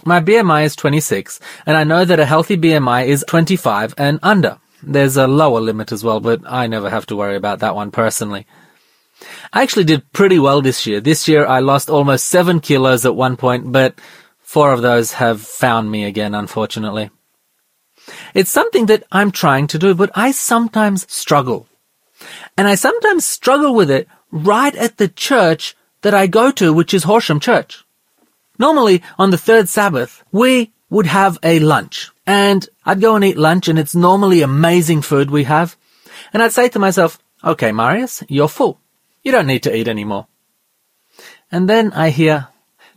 My 0.04 0.20
BMI 0.20 0.64
is 0.64 0.76
26, 0.76 1.40
and 1.64 1.76
I 1.76 1.84
know 1.84 2.04
that 2.04 2.20
a 2.20 2.26
healthy 2.26 2.56
BMI 2.56 3.06
is 3.06 3.24
25 3.26 3.94
and 3.96 4.18
under. 4.22 4.58
There's 4.82 5.16
a 5.16 5.26
lower 5.26 5.60
limit 5.60 5.92
as 5.92 6.04
well, 6.04 6.20
but 6.20 6.42
I 6.44 6.66
never 6.66 6.90
have 6.90 7.06
to 7.06 7.16
worry 7.16 7.36
about 7.36 7.60
that 7.60 7.74
one 7.74 7.90
personally. 7.90 8.46
I 9.52 9.62
actually 9.62 9.84
did 9.84 10.12
pretty 10.12 10.38
well 10.38 10.60
this 10.60 10.86
year. 10.86 11.00
This 11.00 11.28
year 11.28 11.46
I 11.46 11.60
lost 11.60 11.88
almost 11.88 12.26
7 12.26 12.60
kilos 12.60 13.06
at 13.06 13.14
one 13.14 13.36
point, 13.36 13.70
but 13.72 13.98
four 14.40 14.72
of 14.72 14.82
those 14.82 15.12
have 15.14 15.40
found 15.40 15.90
me 15.90 16.04
again, 16.04 16.34
unfortunately. 16.34 17.10
It's 18.34 18.50
something 18.50 18.86
that 18.86 19.04
I'm 19.12 19.30
trying 19.30 19.68
to 19.68 19.78
do, 19.78 19.94
but 19.94 20.10
I 20.14 20.32
sometimes 20.32 21.10
struggle. 21.10 21.68
And 22.56 22.68
I 22.68 22.74
sometimes 22.74 23.24
struggle 23.24 23.74
with 23.74 23.90
it 23.90 24.08
right 24.30 24.74
at 24.76 24.96
the 24.96 25.08
church 25.08 25.76
that 26.02 26.14
I 26.14 26.26
go 26.26 26.50
to, 26.52 26.72
which 26.72 26.94
is 26.94 27.04
Horsham 27.04 27.40
Church. 27.40 27.84
Normally, 28.58 29.02
on 29.18 29.30
the 29.30 29.38
third 29.38 29.68
Sabbath, 29.68 30.22
we 30.32 30.72
would 30.90 31.06
have 31.06 31.38
a 31.42 31.58
lunch. 31.58 32.10
And 32.26 32.68
I'd 32.84 33.00
go 33.00 33.16
and 33.16 33.24
eat 33.24 33.38
lunch, 33.38 33.68
and 33.68 33.78
it's 33.78 33.94
normally 33.94 34.42
amazing 34.42 35.02
food 35.02 35.30
we 35.30 35.44
have. 35.44 35.76
And 36.32 36.42
I'd 36.42 36.52
say 36.52 36.68
to 36.68 36.78
myself, 36.78 37.18
okay, 37.42 37.72
Marius, 37.72 38.22
you're 38.28 38.48
full. 38.48 38.78
You 39.22 39.32
don't 39.32 39.46
need 39.46 39.62
to 39.64 39.74
eat 39.74 39.88
anymore. 39.88 40.26
And 41.50 41.68
then 41.68 41.92
I 41.92 42.10
hear, 42.10 42.48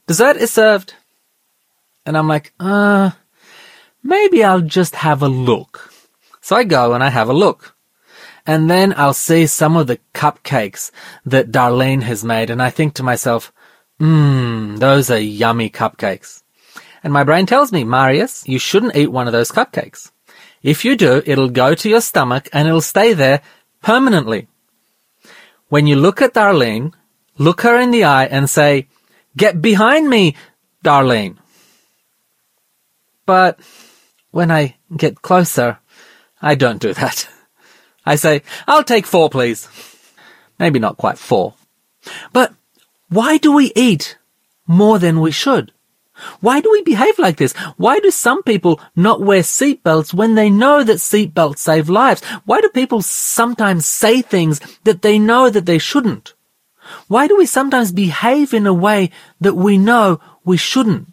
dessert 0.07 0.37
is 0.37 0.51
served. 0.51 0.93
And 2.05 2.17
I'm 2.17 2.27
like, 2.27 2.53
uh, 2.59 3.11
maybe 4.03 4.43
I'll 4.43 4.61
just 4.61 4.95
have 4.95 5.21
a 5.21 5.27
look. 5.27 5.91
So 6.41 6.55
I 6.55 6.63
go 6.63 6.93
and 6.93 7.03
I 7.03 7.09
have 7.09 7.29
a 7.29 7.33
look. 7.33 7.74
And 8.45 8.69
then 8.69 8.93
I'll 8.95 9.13
see 9.13 9.47
some 9.47 9.75
of 9.75 9.87
the 9.87 9.99
cupcakes 10.13 10.91
that 11.25 11.51
Darlene 11.51 12.03
has 12.03 12.23
made, 12.23 12.49
and 12.49 12.61
I 12.61 12.69
think 12.69 12.93
to 12.95 13.03
myself, 13.03 13.51
mmm, 13.99 14.77
those 14.77 15.09
are 15.09 15.19
yummy 15.19 15.69
cupcakes. 15.69 16.43
And 17.03 17.11
my 17.11 17.23
brain 17.23 17.45
tells 17.45 17.71
me, 17.71 17.83
Marius, 17.83 18.47
you 18.47 18.59
shouldn't 18.59 18.95
eat 18.95 19.11
one 19.11 19.27
of 19.27 19.33
those 19.33 19.51
cupcakes. 19.51 20.11
If 20.61 20.83
you 20.83 20.95
do, 20.95 21.21
it'll 21.25 21.49
go 21.49 21.75
to 21.75 21.89
your 21.89 22.01
stomach 22.01 22.49
and 22.51 22.67
it'll 22.67 22.81
stay 22.81 23.13
there 23.13 23.41
permanently. 23.81 24.47
When 25.69 25.85
you 25.85 25.95
look 25.95 26.21
at 26.21 26.33
Darlene, 26.33 26.93
look 27.37 27.61
her 27.61 27.79
in 27.79 27.91
the 27.91 28.05
eye 28.05 28.25
and 28.25 28.49
say, 28.49 28.87
get 29.37 29.61
behind 29.61 30.09
me, 30.09 30.35
Darlene. 30.83 31.37
But 33.25 33.59
when 34.31 34.51
I 34.51 34.75
get 34.95 35.21
closer, 35.21 35.79
I 36.41 36.55
don't 36.55 36.81
do 36.81 36.93
that. 36.93 37.29
I 38.05 38.15
say, 38.15 38.43
I'll 38.67 38.83
take 38.83 39.05
four, 39.05 39.29
please. 39.29 39.67
Maybe 40.59 40.79
not 40.79 40.97
quite 40.97 41.17
four. 41.17 41.55
But 42.31 42.53
why 43.09 43.37
do 43.37 43.51
we 43.53 43.71
eat 43.75 44.17
more 44.67 44.99
than 44.99 45.19
we 45.19 45.31
should? 45.31 45.71
Why 46.39 46.61
do 46.61 46.71
we 46.71 46.81
behave 46.81 47.19
like 47.19 47.37
this? 47.37 47.53
Why 47.75 47.99
do 47.99 48.09
some 48.09 48.41
people 48.43 48.79
not 48.95 49.21
wear 49.21 49.41
seatbelts 49.41 50.13
when 50.13 50.35
they 50.35 50.49
know 50.49 50.83
that 50.83 50.97
seatbelts 50.97 51.57
save 51.57 51.89
lives? 51.89 52.23
Why 52.45 52.61
do 52.61 52.69
people 52.69 53.01
sometimes 53.01 53.85
say 53.85 54.21
things 54.21 54.61
that 54.85 55.01
they 55.01 55.19
know 55.19 55.49
that 55.49 55.65
they 55.65 55.77
shouldn't? 55.77 56.33
Why 57.07 57.27
do 57.27 57.35
we 57.35 57.45
sometimes 57.45 57.91
behave 57.91 58.53
in 58.53 58.65
a 58.67 58.73
way 58.73 59.11
that 59.41 59.55
we 59.55 59.77
know 59.77 60.21
we 60.45 60.55
shouldn't? 60.55 61.09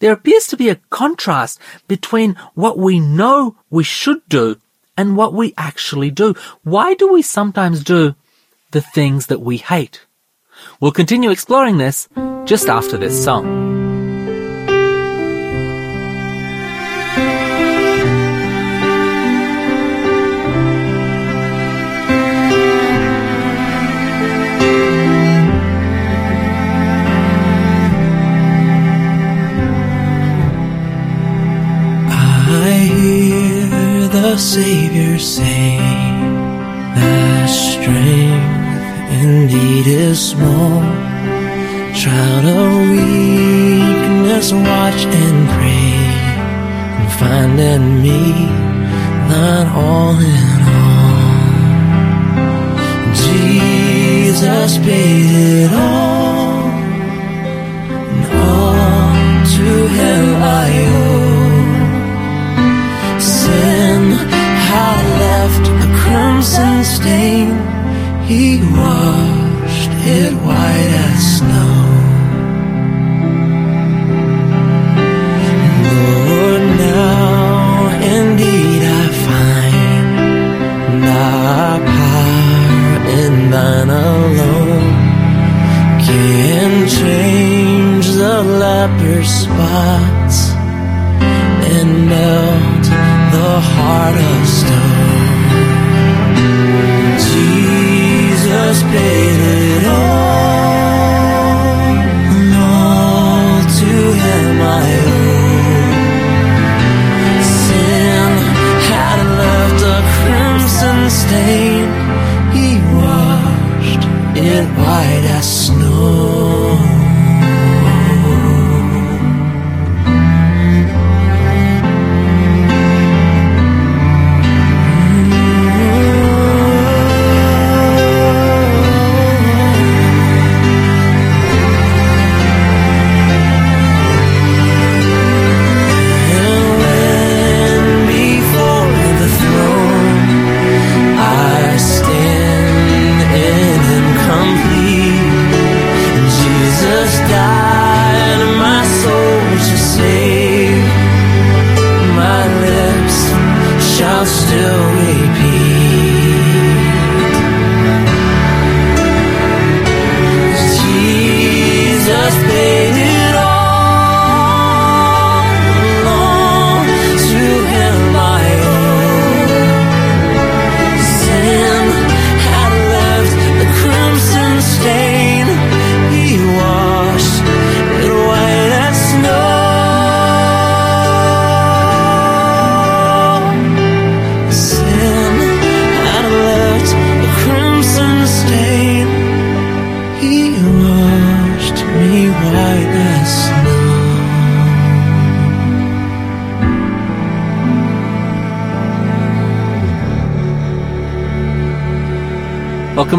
There 0.00 0.12
appears 0.12 0.46
to 0.48 0.56
be 0.56 0.68
a 0.68 0.80
contrast 0.90 1.60
between 1.86 2.34
what 2.54 2.76
we 2.76 3.00
know 3.00 3.56
we 3.70 3.84
should 3.84 4.20
do 4.28 4.60
and 4.96 5.16
what 5.16 5.32
we 5.32 5.54
actually 5.56 6.10
do. 6.10 6.34
Why 6.62 6.94
do 6.94 7.12
we 7.12 7.22
sometimes 7.22 7.82
do 7.82 8.14
the 8.70 8.80
things 8.80 9.26
that 9.26 9.40
we 9.40 9.58
hate? 9.58 10.06
We'll 10.80 10.92
continue 10.92 11.30
exploring 11.30 11.78
this 11.78 12.08
just 12.44 12.68
after 12.68 12.96
this 12.96 13.22
song. 13.22 13.81
The 34.32 34.38
Savior 34.38 35.18
say 35.18 35.76
that 36.96 37.46
strength 37.48 39.12
indeed 39.22 39.86
is 39.86 40.30
small. 40.30 40.80
Child 42.02 42.44
of 42.60 42.72
weakness, 42.92 44.52
watch 44.52 45.02
and 45.20 45.40
pray, 45.54 45.92
and 46.98 47.10
find 47.20 47.60
in 47.60 47.82
me 48.00 48.20
thine 49.28 49.68
all 49.84 50.16
in 50.34 50.60
all. 50.80 51.36
Jesus 53.26 54.72
paid 54.78 55.30
it 55.60 55.72
all, 55.74 56.72
and 58.12 58.24
all 58.48 59.12
to 59.56 59.68
Him 59.98 60.24
I 60.42 60.68
owe 60.88 61.41
sin 63.44 64.02
had 64.70 65.02
left 65.26 65.64
a 65.86 65.88
crimson 66.00 66.84
stain. 66.84 67.48
He 68.30 68.44
washed 68.78 69.92
it 70.18 70.32
white 70.46 70.92
as 71.08 71.38
snow. 71.38 71.91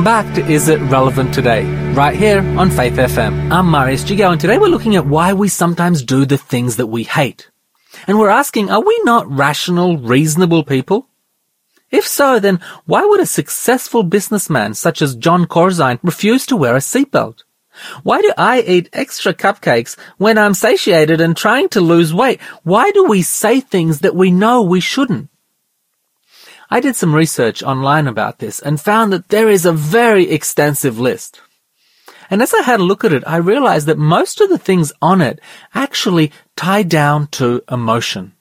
Back 0.03 0.35
to 0.35 0.45
Is 0.45 0.67
It 0.67 0.81
Relevant 0.81 1.33
Today? 1.33 1.63
Right 1.93 2.13
here 2.13 2.39
on 2.59 2.69
Faith 2.69 2.95
FM. 2.95 3.49
I'm 3.53 3.71
Marius 3.71 4.03
Jigao 4.03 4.33
and 4.33 4.41
today 4.41 4.57
we're 4.57 4.67
looking 4.67 4.97
at 4.97 5.05
why 5.05 5.31
we 5.31 5.47
sometimes 5.47 6.03
do 6.03 6.25
the 6.25 6.37
things 6.37 6.75
that 6.75 6.87
we 6.87 7.03
hate. 7.03 7.49
And 8.05 8.19
we're 8.19 8.27
asking, 8.27 8.69
are 8.69 8.83
we 8.83 8.99
not 9.05 9.31
rational, 9.31 9.97
reasonable 9.97 10.65
people? 10.65 11.07
If 11.89 12.05
so, 12.05 12.37
then 12.37 12.59
why 12.85 13.05
would 13.05 13.21
a 13.21 13.25
successful 13.25 14.03
businessman 14.03 14.73
such 14.73 15.01
as 15.01 15.15
John 15.15 15.45
Corzine 15.45 15.99
refuse 16.03 16.45
to 16.47 16.57
wear 16.57 16.75
a 16.75 16.79
seatbelt? 16.79 17.43
Why 18.03 18.21
do 18.21 18.33
I 18.37 18.59
eat 18.59 18.89
extra 18.91 19.33
cupcakes 19.33 19.97
when 20.17 20.37
I'm 20.37 20.53
satiated 20.53 21.21
and 21.21 21.37
trying 21.37 21.69
to 21.69 21.79
lose 21.79 22.13
weight? 22.13 22.41
Why 22.63 22.91
do 22.91 23.05
we 23.05 23.21
say 23.21 23.61
things 23.61 23.99
that 23.99 24.15
we 24.17 24.31
know 24.31 24.63
we 24.63 24.81
shouldn't? 24.81 25.29
I 26.73 26.79
did 26.79 26.95
some 26.95 27.13
research 27.13 27.61
online 27.61 28.07
about 28.07 28.39
this 28.39 28.59
and 28.59 28.81
found 28.81 29.13
that 29.13 29.29
there 29.29 29.47
is 29.47 29.63
a 29.63 29.71
very 29.71 30.31
extensive 30.31 30.99
list. 30.99 31.39
And 32.31 32.41
as 32.41 32.51
I 32.51 32.63
had 32.63 32.79
a 32.79 32.83
look 32.83 33.03
at 33.03 33.13
it, 33.13 33.23
I 33.27 33.37
realized 33.37 33.85
that 33.85 33.99
most 33.99 34.41
of 34.41 34.49
the 34.49 34.57
things 34.57 34.91
on 34.99 35.21
it 35.21 35.39
actually 35.75 36.31
tie 36.55 36.81
down 36.81 37.27
to 37.37 37.61
emotion. 37.69 38.33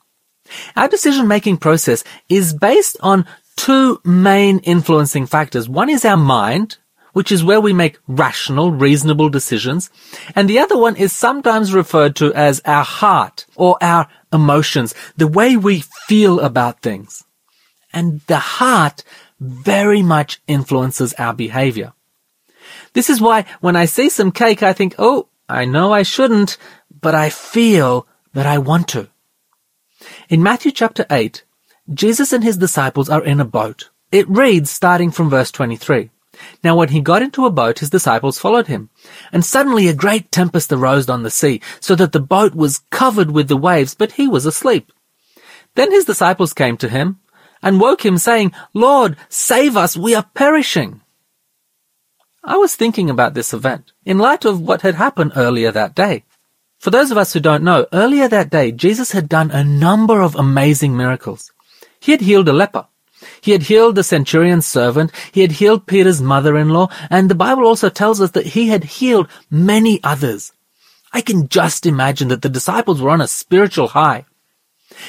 Our 0.77 0.89
decision 0.89 1.29
making 1.29 1.59
process 1.59 2.05
is 2.31 2.55
based 2.55 2.97
on 3.01 3.27
two 3.57 4.01
main 4.03 4.61
influencing 4.61 5.27
factors. 5.27 5.69
One 5.69 5.91
is 5.91 6.07
our 6.07 6.17
mind, 6.17 6.79
which 7.13 7.31
is 7.31 7.45
where 7.45 7.61
we 7.61 7.75
make 7.75 7.99
rational, 8.09 8.73
reasonable 8.73 9.29
decisions. 9.29 9.91
And 10.35 10.49
the 10.49 10.59
other 10.59 10.79
one 10.79 10.97
is 10.97 11.13
sometimes 11.13 11.75
referred 11.75 12.17
to 12.17 12.33
as 12.33 12.63
our 12.65 12.85
heart 12.85 13.45
or 13.57 13.77
our 13.83 14.09
emotions, 14.33 14.95
the 15.19 15.29
way 15.29 15.59
we 15.59 15.81
feel 16.09 16.41
about 16.41 16.81
things. 16.81 17.27
And 17.93 18.21
the 18.27 18.39
heart 18.39 19.05
very 19.41 20.03
much 20.03 20.41
influences 20.47 21.15
our 21.15 21.35
behavior. 21.35 21.93
This 22.93 23.11
is 23.11 23.21
why 23.21 23.45
when 23.61 23.77
I 23.77 23.87
see 23.87 24.09
some 24.09 24.33
cake, 24.33 24.63
I 24.63 24.73
think, 24.73 24.95
oh, 24.99 25.29
I 25.49 25.65
know 25.65 25.93
I 25.93 26.03
shouldn't, 26.03 26.57
but 27.01 27.15
I 27.15 27.31
feel 27.31 28.07
that 28.35 28.47
I 28.47 28.59
want 28.59 28.89
to. 28.89 29.09
In 30.29 30.43
Matthew 30.43 30.73
chapter 30.73 31.07
8, 31.11 31.45
Jesus 31.93 32.33
and 32.33 32.45
his 32.45 32.57
disciples 32.57 33.09
are 33.09 33.25
in 33.25 33.41
a 33.41 33.45
boat. 33.45 33.91
It 34.11 34.29
reads 34.29 34.71
starting 34.71 35.11
from 35.11 35.31
verse 35.31 35.51
23. 35.51 36.11
Now 36.65 36.77
when 36.77 36.89
he 36.89 37.01
got 37.01 37.23
into 37.23 37.47
a 37.47 37.51
boat, 37.51 37.81
his 37.81 37.91
disciples 37.91 38.39
followed 38.39 38.67
him. 38.67 38.91
And 39.33 39.45
suddenly 39.45 39.89
a 39.89 39.95
great 39.95 40.31
tempest 40.33 40.73
arose 40.73 41.09
on 41.09 41.23
the 41.23 41.31
sea, 41.31 41.61
so 41.81 41.95
that 41.97 42.13
the 42.13 42.21
boat 42.21 42.55
was 42.55 42.83
covered 42.91 43.31
with 43.31 43.49
the 43.49 43.57
waves, 43.57 43.95
but 43.95 44.13
he 44.13 44.29
was 44.29 44.47
asleep. 44.47 44.93
Then 45.75 45.91
his 45.91 46.05
disciples 46.05 46.53
came 46.53 46.77
to 46.79 46.89
him 46.89 47.21
and 47.63 47.81
woke 47.81 48.05
him 48.05 48.19
saying, 48.19 48.53
Lord, 48.75 49.17
save 49.29 49.77
us, 49.77 49.97
we 49.97 50.15
are 50.15 50.27
perishing. 50.35 51.01
I 52.45 52.57
was 52.57 52.75
thinking 52.75 53.09
about 53.09 53.35
this 53.35 53.55
event 53.55 53.93
in 54.05 54.19
light 54.19 54.45
of 54.45 54.61
what 54.61 54.83
had 54.83 54.97
happened 54.97 55.33
earlier 55.37 55.71
that 55.71 55.95
day. 55.95 56.25
For 56.79 56.91
those 56.91 57.13
of 57.13 57.17
us 57.17 57.33
who 57.33 57.39
don't 57.39 57.63
know, 57.63 57.87
earlier 57.93 58.27
that 58.27 58.51
day, 58.51 58.73
Jesus 58.73 59.13
had 59.13 59.29
done 59.29 59.53
a 59.53 59.63
number 59.63 60.21
of 60.21 60.35
amazing 60.35 60.97
miracles. 60.97 61.53
He 62.01 62.11
had 62.11 62.23
healed 62.23 62.49
a 62.49 62.53
leper. 62.53 62.89
He 63.41 63.53
had 63.53 63.63
healed 63.63 63.95
the 63.95 64.03
centurion's 64.03 64.67
servant. 64.67 65.13
He 65.31 65.43
had 65.43 65.53
healed 65.53 65.87
Peter's 65.87 66.21
mother-in-law. 66.21 66.89
And 67.09 67.31
the 67.31 67.37
Bible 67.37 67.65
also 67.65 67.89
tells 67.89 68.21
us 68.21 68.33
that 68.33 68.47
he 68.47 68.67
had 68.67 68.83
healed 68.83 69.29
many 69.49 70.03
others. 70.03 70.53
I 71.13 71.21
can 71.21 71.47
just 71.47 71.87
imagine 71.87 72.27
that 72.29 72.43
the 72.43 72.49
disciples 72.49 73.01
were 73.01 73.11
on 73.11 73.21
a 73.21 73.29
spiritual 73.29 73.87
high. 73.87 74.25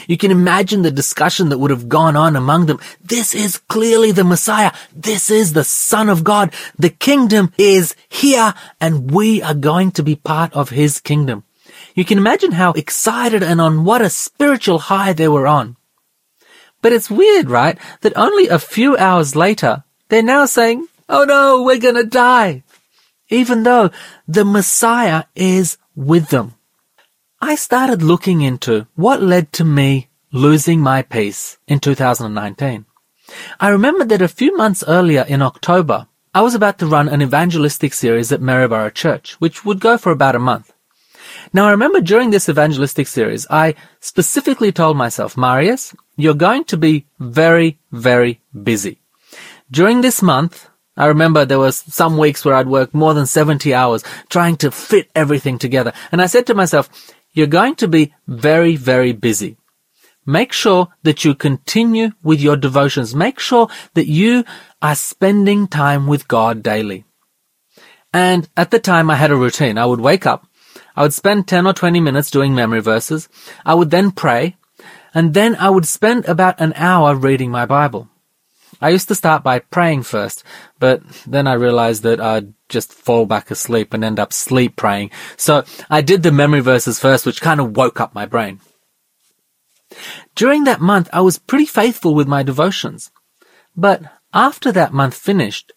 You 0.08 0.18
can 0.18 0.32
imagine 0.32 0.82
the 0.82 0.92
discussion 0.92 1.50
that 1.50 1.58
would 1.58 1.72
have 1.72 1.90
gone 1.90 2.16
on 2.16 2.36
among 2.36 2.66
them. 2.66 2.80
This 3.02 3.34
is 3.34 3.58
clearly 3.58 4.12
the 4.12 4.24
Messiah. 4.24 4.72
This 4.96 5.30
is 5.30 5.54
the 5.54 5.64
Son 5.64 6.10
of 6.10 6.24
God. 6.24 6.54
The 6.78 6.90
kingdom 6.90 7.52
is 7.58 7.96
here 8.10 8.54
and 8.80 9.12
we 9.12 9.42
are 9.42 9.54
going 9.54 9.92
to 9.92 10.04
be 10.04 10.16
part 10.16 10.54
of 10.54 10.70
his 10.70 11.00
kingdom. 11.00 11.44
You 11.96 12.06
can 12.06 12.18
imagine 12.18 12.54
how 12.54 12.72
excited 12.74 13.44
and 13.44 13.62
on 13.62 13.86
what 13.86 14.02
a 14.02 14.10
spiritual 14.10 14.80
high 14.80 15.14
they 15.14 15.28
were 15.28 15.48
on. 15.48 15.78
But 16.82 16.92
it's 16.92 17.10
weird, 17.10 17.50
right? 17.50 17.78
That 18.02 18.18
only 18.18 18.48
a 18.48 18.60
few 18.60 18.98
hours 18.98 19.36
later, 19.36 19.84
they're 20.10 20.22
now 20.22 20.46
saying, 20.46 20.88
Oh 21.08 21.24
no, 21.24 21.64
we're 21.64 21.80
gonna 21.80 22.04
die. 22.04 22.64
Even 23.30 23.64
though 23.64 23.90
the 24.28 24.44
Messiah 24.44 25.24
is 25.36 25.78
with 25.96 26.30
them. 26.30 26.56
I 27.46 27.56
started 27.56 28.02
looking 28.02 28.40
into 28.40 28.88
what 28.96 29.22
led 29.22 29.52
to 29.54 29.66
me 29.66 30.08
losing 30.32 30.80
my 30.80 31.02
peace 31.02 31.58
in 31.68 31.82
2019. 31.82 32.86
I 33.60 33.68
remember 33.68 34.06
that 34.06 34.22
a 34.22 34.30
few 34.30 34.56
months 34.56 34.82
earlier 34.88 35.26
in 35.28 35.42
October, 35.42 36.08
I 36.34 36.40
was 36.40 36.56
about 36.56 36.80
to 36.80 36.86
run 36.86 37.10
an 37.10 37.22
evangelistic 37.22 37.94
series 37.94 38.32
at 38.32 38.40
Maryborough 38.40 38.94
Church, 38.94 39.34
which 39.42 39.66
would 39.66 39.82
go 39.82 39.98
for 39.98 40.14
about 40.14 40.38
a 40.38 40.40
month. 40.40 40.72
Now 41.52 41.68
I 41.68 41.72
remember 41.72 42.00
during 42.00 42.30
this 42.30 42.48
evangelistic 42.48 43.08
series, 43.08 43.46
I 43.50 43.76
specifically 44.00 44.72
told 44.72 44.96
myself, 44.96 45.36
Marius, 45.36 45.94
you're 46.16 46.36
going 46.36 46.64
to 46.72 46.78
be 46.78 47.08
very, 47.20 47.78
very 47.92 48.40
busy. 48.64 49.02
During 49.70 50.00
this 50.00 50.22
month, 50.22 50.70
I 50.96 51.08
remember 51.08 51.44
there 51.44 51.60
was 51.60 51.76
some 51.76 52.18
weeks 52.18 52.46
where 52.46 52.56
I'd 52.56 52.68
work 52.68 52.94
more 52.94 53.14
than 53.14 53.26
70 53.26 53.74
hours 53.74 54.02
trying 54.30 54.56
to 54.58 54.72
fit 54.72 55.12
everything 55.14 55.58
together. 55.58 55.92
And 56.14 56.22
I 56.22 56.28
said 56.28 56.48
to 56.48 56.54
myself, 56.54 56.88
you're 57.34 57.48
going 57.48 57.76
to 57.76 57.88
be 57.88 58.14
very, 58.28 58.76
very 58.76 59.12
busy. 59.12 59.58
Make 60.26 60.54
sure 60.54 60.88
that 61.04 61.26
you 61.26 61.36
continue 61.36 62.12
with 62.24 62.40
your 62.40 62.56
devotions. 62.56 63.14
Make 63.14 63.40
sure 63.40 63.68
that 63.94 64.08
you 64.08 64.46
are 64.82 64.96
spending 64.96 65.68
time 65.68 66.08
with 66.08 66.28
God 66.28 66.64
daily. 66.64 67.04
And 68.14 68.48
at 68.56 68.72
the 68.72 68.80
time 68.80 69.10
I 69.10 69.16
had 69.16 69.32
a 69.32 69.36
routine. 69.36 69.78
I 69.78 69.86
would 69.86 70.00
wake 70.00 70.26
up. 70.26 70.48
I 70.96 71.02
would 71.02 71.14
spend 71.14 71.48
10 71.48 71.66
or 71.66 71.74
20 71.74 72.00
minutes 72.00 72.30
doing 72.30 72.54
memory 72.54 72.82
verses. 72.82 73.28
I 73.66 73.74
would 73.74 73.90
then 73.90 74.12
pray, 74.12 74.56
and 75.14 75.34
then 75.34 75.56
I 75.56 75.70
would 75.70 75.88
spend 75.88 76.26
about 76.26 76.62
an 76.62 76.74
hour 76.76 77.16
reading 77.16 77.50
my 77.50 77.66
Bible. 77.66 78.08
I 78.80 78.90
used 78.90 79.08
to 79.08 79.16
start 79.16 79.44
by 79.44 79.60
praying 79.60 80.04
first, 80.04 80.44
but 80.80 81.02
then 81.26 81.48
I 81.48 81.54
realized 81.54 82.04
that 82.04 82.20
I'd 82.20 82.54
just 82.74 82.92
fall 82.92 83.26
back 83.26 83.52
asleep 83.52 83.94
and 83.94 84.04
end 84.04 84.20
up 84.20 84.34
sleep 84.34 84.76
praying. 84.76 85.12
So 85.38 85.64
I 85.90 86.02
did 86.02 86.24
the 86.24 86.32
memory 86.32 86.60
verses 86.60 87.00
first, 87.00 87.26
which 87.26 87.42
kind 87.42 87.60
of 87.62 87.78
woke 87.78 88.02
up 88.02 88.14
my 88.14 88.26
brain. 88.26 88.60
During 90.36 90.66
that 90.66 90.82
month, 90.82 91.08
I 91.14 91.22
was 91.22 91.38
pretty 91.38 91.66
faithful 91.66 92.16
with 92.16 92.28
my 92.28 92.44
devotions. 92.44 93.12
But 93.76 94.02
after 94.34 94.72
that 94.72 94.92
month 94.92 95.14
finished, 95.14 95.72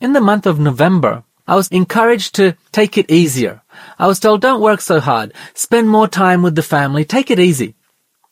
in 0.00 0.12
the 0.12 0.20
month 0.20 0.46
of 0.46 0.60
November, 0.60 1.24
I 1.48 1.54
was 1.54 1.68
encouraged 1.68 2.34
to 2.36 2.56
take 2.72 2.98
it 2.98 3.10
easier. 3.10 3.62
I 3.98 4.06
was 4.06 4.20
told, 4.20 4.40
don't 4.42 4.60
work 4.60 4.80
so 4.80 5.00
hard. 5.00 5.32
Spend 5.54 5.88
more 5.88 6.08
time 6.08 6.42
with 6.42 6.54
the 6.54 6.62
family. 6.62 7.04
Take 7.04 7.30
it 7.30 7.38
easy. 7.38 7.74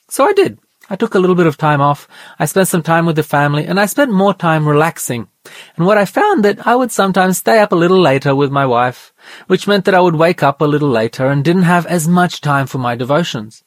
So 0.08 0.26
I 0.26 0.32
did. 0.32 0.58
I 0.90 0.96
took 0.96 1.14
a 1.14 1.18
little 1.18 1.36
bit 1.36 1.46
of 1.46 1.56
time 1.56 1.80
off. 1.80 2.08
I 2.38 2.44
spent 2.46 2.68
some 2.68 2.82
time 2.82 3.06
with 3.06 3.16
the 3.16 3.22
family 3.22 3.66
and 3.66 3.80
I 3.80 3.86
spent 3.86 4.12
more 4.12 4.34
time 4.34 4.68
relaxing. 4.68 5.28
And 5.76 5.86
what 5.86 5.98
I 5.98 6.04
found 6.04 6.44
that 6.44 6.66
I 6.66 6.76
would 6.76 6.92
sometimes 6.92 7.38
stay 7.38 7.60
up 7.60 7.72
a 7.72 7.76
little 7.76 8.00
later 8.00 8.34
with 8.34 8.50
my 8.50 8.66
wife, 8.66 9.12
which 9.46 9.66
meant 9.66 9.84
that 9.86 9.94
I 9.94 10.00
would 10.00 10.16
wake 10.16 10.42
up 10.42 10.60
a 10.60 10.66
little 10.66 10.88
later 10.88 11.26
and 11.26 11.44
didn't 11.44 11.62
have 11.62 11.86
as 11.86 12.08
much 12.08 12.40
time 12.40 12.66
for 12.66 12.78
my 12.78 12.94
devotions. 12.94 13.64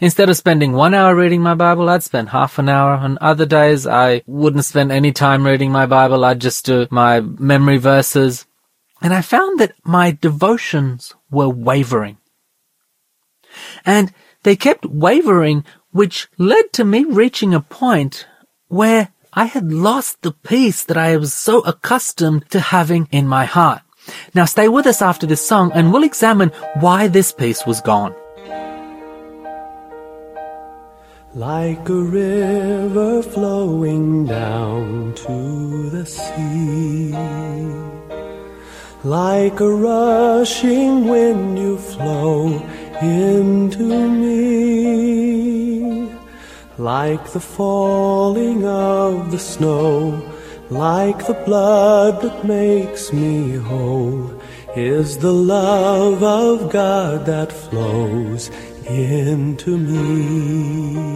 Instead 0.00 0.28
of 0.28 0.36
spending 0.36 0.72
one 0.72 0.94
hour 0.94 1.14
reading 1.14 1.42
my 1.42 1.54
Bible, 1.54 1.88
I'd 1.88 2.02
spend 2.02 2.28
half 2.28 2.58
an 2.58 2.68
hour. 2.68 2.92
On 2.92 3.18
other 3.20 3.46
days, 3.46 3.86
I 3.86 4.22
wouldn't 4.26 4.64
spend 4.64 4.92
any 4.92 5.12
time 5.12 5.44
reading 5.44 5.72
my 5.72 5.86
Bible. 5.86 6.24
I'd 6.24 6.40
just 6.40 6.64
do 6.66 6.86
my 6.90 7.20
memory 7.20 7.78
verses. 7.78 8.46
And 9.00 9.12
I 9.12 9.22
found 9.22 9.60
that 9.60 9.74
my 9.84 10.12
devotions 10.12 11.14
were 11.30 11.48
wavering. 11.48 12.18
And 13.84 14.12
they 14.42 14.56
kept 14.56 14.86
wavering, 14.86 15.64
which 15.98 16.28
led 16.38 16.72
to 16.72 16.84
me 16.84 17.02
reaching 17.02 17.52
a 17.52 17.60
point 17.60 18.24
where 18.68 19.08
I 19.32 19.46
had 19.46 19.72
lost 19.72 20.22
the 20.22 20.30
peace 20.30 20.84
that 20.84 20.96
I 20.96 21.16
was 21.16 21.34
so 21.34 21.58
accustomed 21.72 22.48
to 22.50 22.60
having 22.60 23.08
in 23.10 23.26
my 23.26 23.46
heart. 23.46 23.82
Now 24.32 24.44
stay 24.44 24.68
with 24.68 24.86
us 24.86 25.02
after 25.02 25.26
this 25.26 25.44
song 25.44 25.72
and 25.74 25.92
we'll 25.92 26.04
examine 26.04 26.52
why 26.78 27.08
this 27.08 27.32
peace 27.32 27.66
was 27.66 27.80
gone. 27.80 28.14
Like 31.34 31.88
a 31.88 32.02
river 32.22 33.20
flowing 33.24 34.26
down 34.26 35.14
to 35.26 35.90
the 35.90 36.06
sea. 36.06 37.10
Like 39.02 39.58
a 39.58 39.68
rushing 39.68 41.08
wind 41.08 41.58
you 41.58 41.76
flow 41.76 42.62
into 43.02 44.08
me. 44.22 45.57
Like 46.78 47.32
the 47.32 47.40
falling 47.40 48.64
of 48.64 49.32
the 49.32 49.38
snow, 49.40 50.22
like 50.70 51.26
the 51.26 51.34
blood 51.34 52.22
that 52.22 52.44
makes 52.44 53.12
me 53.12 53.56
whole, 53.56 54.30
is 54.76 55.18
the 55.18 55.32
love 55.32 56.22
of 56.22 56.70
God 56.70 57.26
that 57.26 57.50
flows 57.50 58.48
into 58.86 59.76
me. 59.76 61.08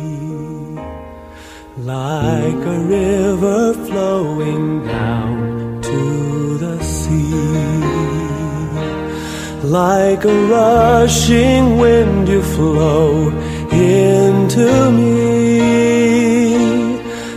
Like 1.76 2.66
a 2.66 2.80
river 2.80 3.74
flowing 3.86 4.84
down 4.84 5.80
to 5.80 6.58
the 6.58 6.82
sea. 6.82 7.52
Like 9.62 10.24
a 10.24 10.46
rushing 10.48 11.78
wind 11.78 12.26
you 12.26 12.42
flow 12.42 13.30
into 13.72 14.90
me. 14.90 16.56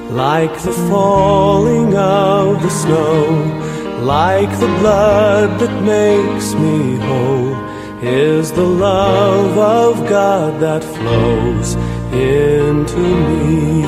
Like 0.10 0.56
the 0.62 0.74
falling 0.90 1.96
of 1.96 2.62
the 2.62 2.70
snow. 2.70 3.64
Like 4.02 4.52
the 4.60 4.68
blood 4.80 5.60
that 5.60 5.84
makes 5.84 6.54
me 6.54 6.98
whole 6.98 7.56
is 8.02 8.52
the 8.52 8.70
love 8.88 9.58
of 9.58 10.08
God 10.08 10.60
that 10.62 10.84
flows 10.84 11.76
into 12.14 12.98
me. 12.98 13.84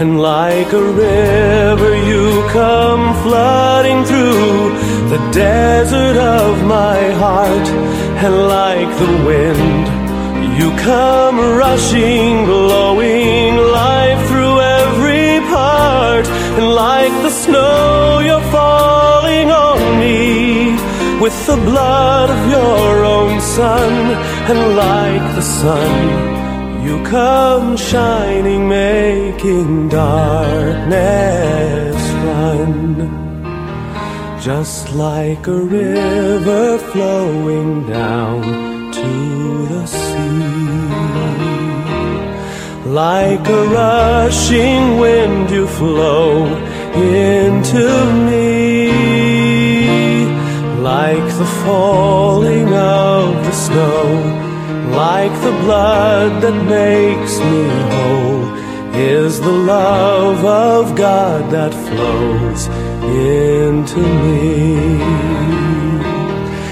And 0.00 0.20
like 0.20 0.72
a 0.72 0.82
river, 0.82 1.92
you 2.06 2.48
come 2.50 3.20
flooding 3.24 4.04
through 4.04 4.70
the 5.12 5.30
desert 5.32 6.16
of 6.16 6.64
my 6.64 7.10
heart. 7.22 7.68
And 8.24 8.34
like 8.48 8.90
the 9.02 9.12
wind, 9.26 9.97
you 10.58 10.68
come 10.76 11.38
rushing, 11.64 12.44
blowing 12.44 13.56
life 13.56 14.20
through 14.28 14.60
every 14.60 15.40
part. 15.54 16.26
And 16.58 16.66
like 16.86 17.14
the 17.26 17.30
snow, 17.30 18.20
you're 18.26 18.48
falling 18.50 19.48
on 19.50 19.78
me 20.00 20.76
with 21.22 21.36
the 21.46 21.56
blood 21.68 22.28
of 22.36 22.50
your 22.50 23.04
own 23.04 23.40
son, 23.40 23.92
and 24.50 24.60
like 24.76 25.26
the 25.36 25.42
sun, 25.42 25.92
you 26.86 26.94
come 27.04 27.76
shining, 27.76 28.68
making 28.68 29.88
darkness 29.88 30.88
run. 32.26 32.74
Just 34.40 34.94
like 34.94 35.46
a 35.46 35.60
river 35.80 36.78
flowing 36.90 37.86
down 37.88 38.42
to 38.92 39.66
the 39.72 39.86
sea. 39.86 40.47
Like 42.88 43.46
a 43.46 43.64
rushing 43.66 44.98
wind, 44.98 45.50
you 45.50 45.66
flow 45.66 46.46
into 46.94 47.86
me 48.26 48.88
like 50.80 51.28
the 51.36 51.50
falling 51.64 52.72
of 52.72 53.34
the 53.44 53.52
snow, 53.52 54.04
like 54.90 55.32
the 55.42 55.52
blood 55.64 56.40
that 56.42 56.58
makes 56.64 57.38
me 57.50 57.62
whole, 57.92 58.44
is 58.96 59.38
the 59.38 59.52
love 59.52 60.42
of 60.46 60.96
God 60.96 61.50
that 61.52 61.74
flows 61.74 62.68
into 63.04 64.00
me. 64.24 65.37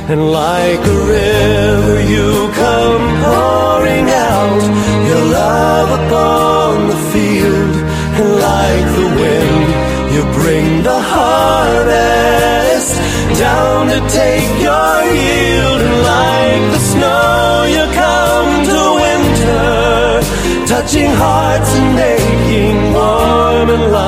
And 0.08 0.22
like 0.30 0.82
a 0.86 0.98
river, 1.18 2.00
you 2.14 2.48
come 2.54 3.06
pouring 3.24 4.08
out 4.08 4.62
your 5.08 5.24
love 5.40 5.90
upon 6.00 6.86
the 6.92 7.00
field, 7.10 7.76
and 8.18 8.28
like 8.48 8.86
the 8.98 9.08
wind, 9.20 9.68
you 10.14 10.22
bring 10.40 10.68
the 10.84 11.00
harvest 11.14 12.92
down 13.40 13.88
to 13.88 13.98
take 14.22 14.52
your 14.68 14.94
yield. 15.26 15.80
And 15.88 15.98
like 16.14 16.64
the 16.74 16.82
snow, 16.92 17.66
you 17.74 17.84
come 18.02 18.50
to 18.70 18.78
winter, 19.02 20.22
touching 20.68 21.10
hearts 21.18 21.70
and 21.78 21.88
making 21.96 22.78
warm. 22.94 23.68
And 23.74 23.82
you 23.82 24.05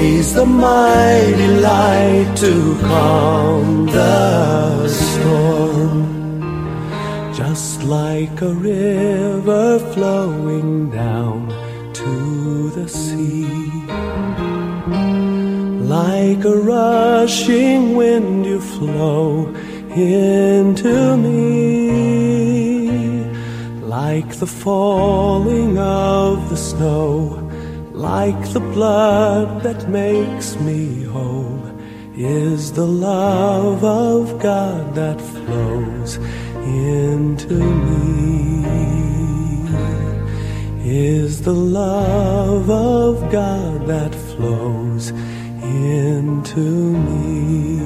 raise 0.00 0.32
the 0.34 0.46
mighty 0.46 1.48
light 1.68 2.32
to 2.36 2.54
calm 2.80 3.86
the 3.86 4.88
storm. 4.88 5.96
Just 7.40 7.82
like 7.82 8.36
a 8.40 8.52
river 8.54 9.78
flowing 9.92 10.90
down 10.90 11.38
to 12.00 12.12
the 12.76 12.88
sea. 12.88 13.48
Like 15.98 16.42
a 16.44 16.56
rushing 16.74 17.96
wind, 17.96 18.46
you 18.46 18.60
flow 18.60 19.54
into 19.94 21.16
me. 21.24 21.40
Like 23.98 24.30
the 24.42 24.50
falling 24.64 25.78
of 25.78 26.48
the 26.50 26.56
snow, 26.56 27.39
like 28.00 28.52
the 28.54 28.60
blood 28.60 29.62
that 29.62 29.86
makes 29.90 30.56
me 30.56 31.02
whole, 31.02 31.60
is 32.16 32.72
the 32.72 32.86
love 32.86 33.84
of 33.84 34.40
God 34.40 34.94
that 34.94 35.20
flows 35.20 36.16
into 36.64 37.56
me. 37.58 38.64
Is 40.82 41.42
the 41.42 41.52
love 41.52 42.70
of 42.70 43.30
God 43.30 43.86
that 43.86 44.14
flows 44.14 45.10
into 45.10 46.60
me. 46.60 47.80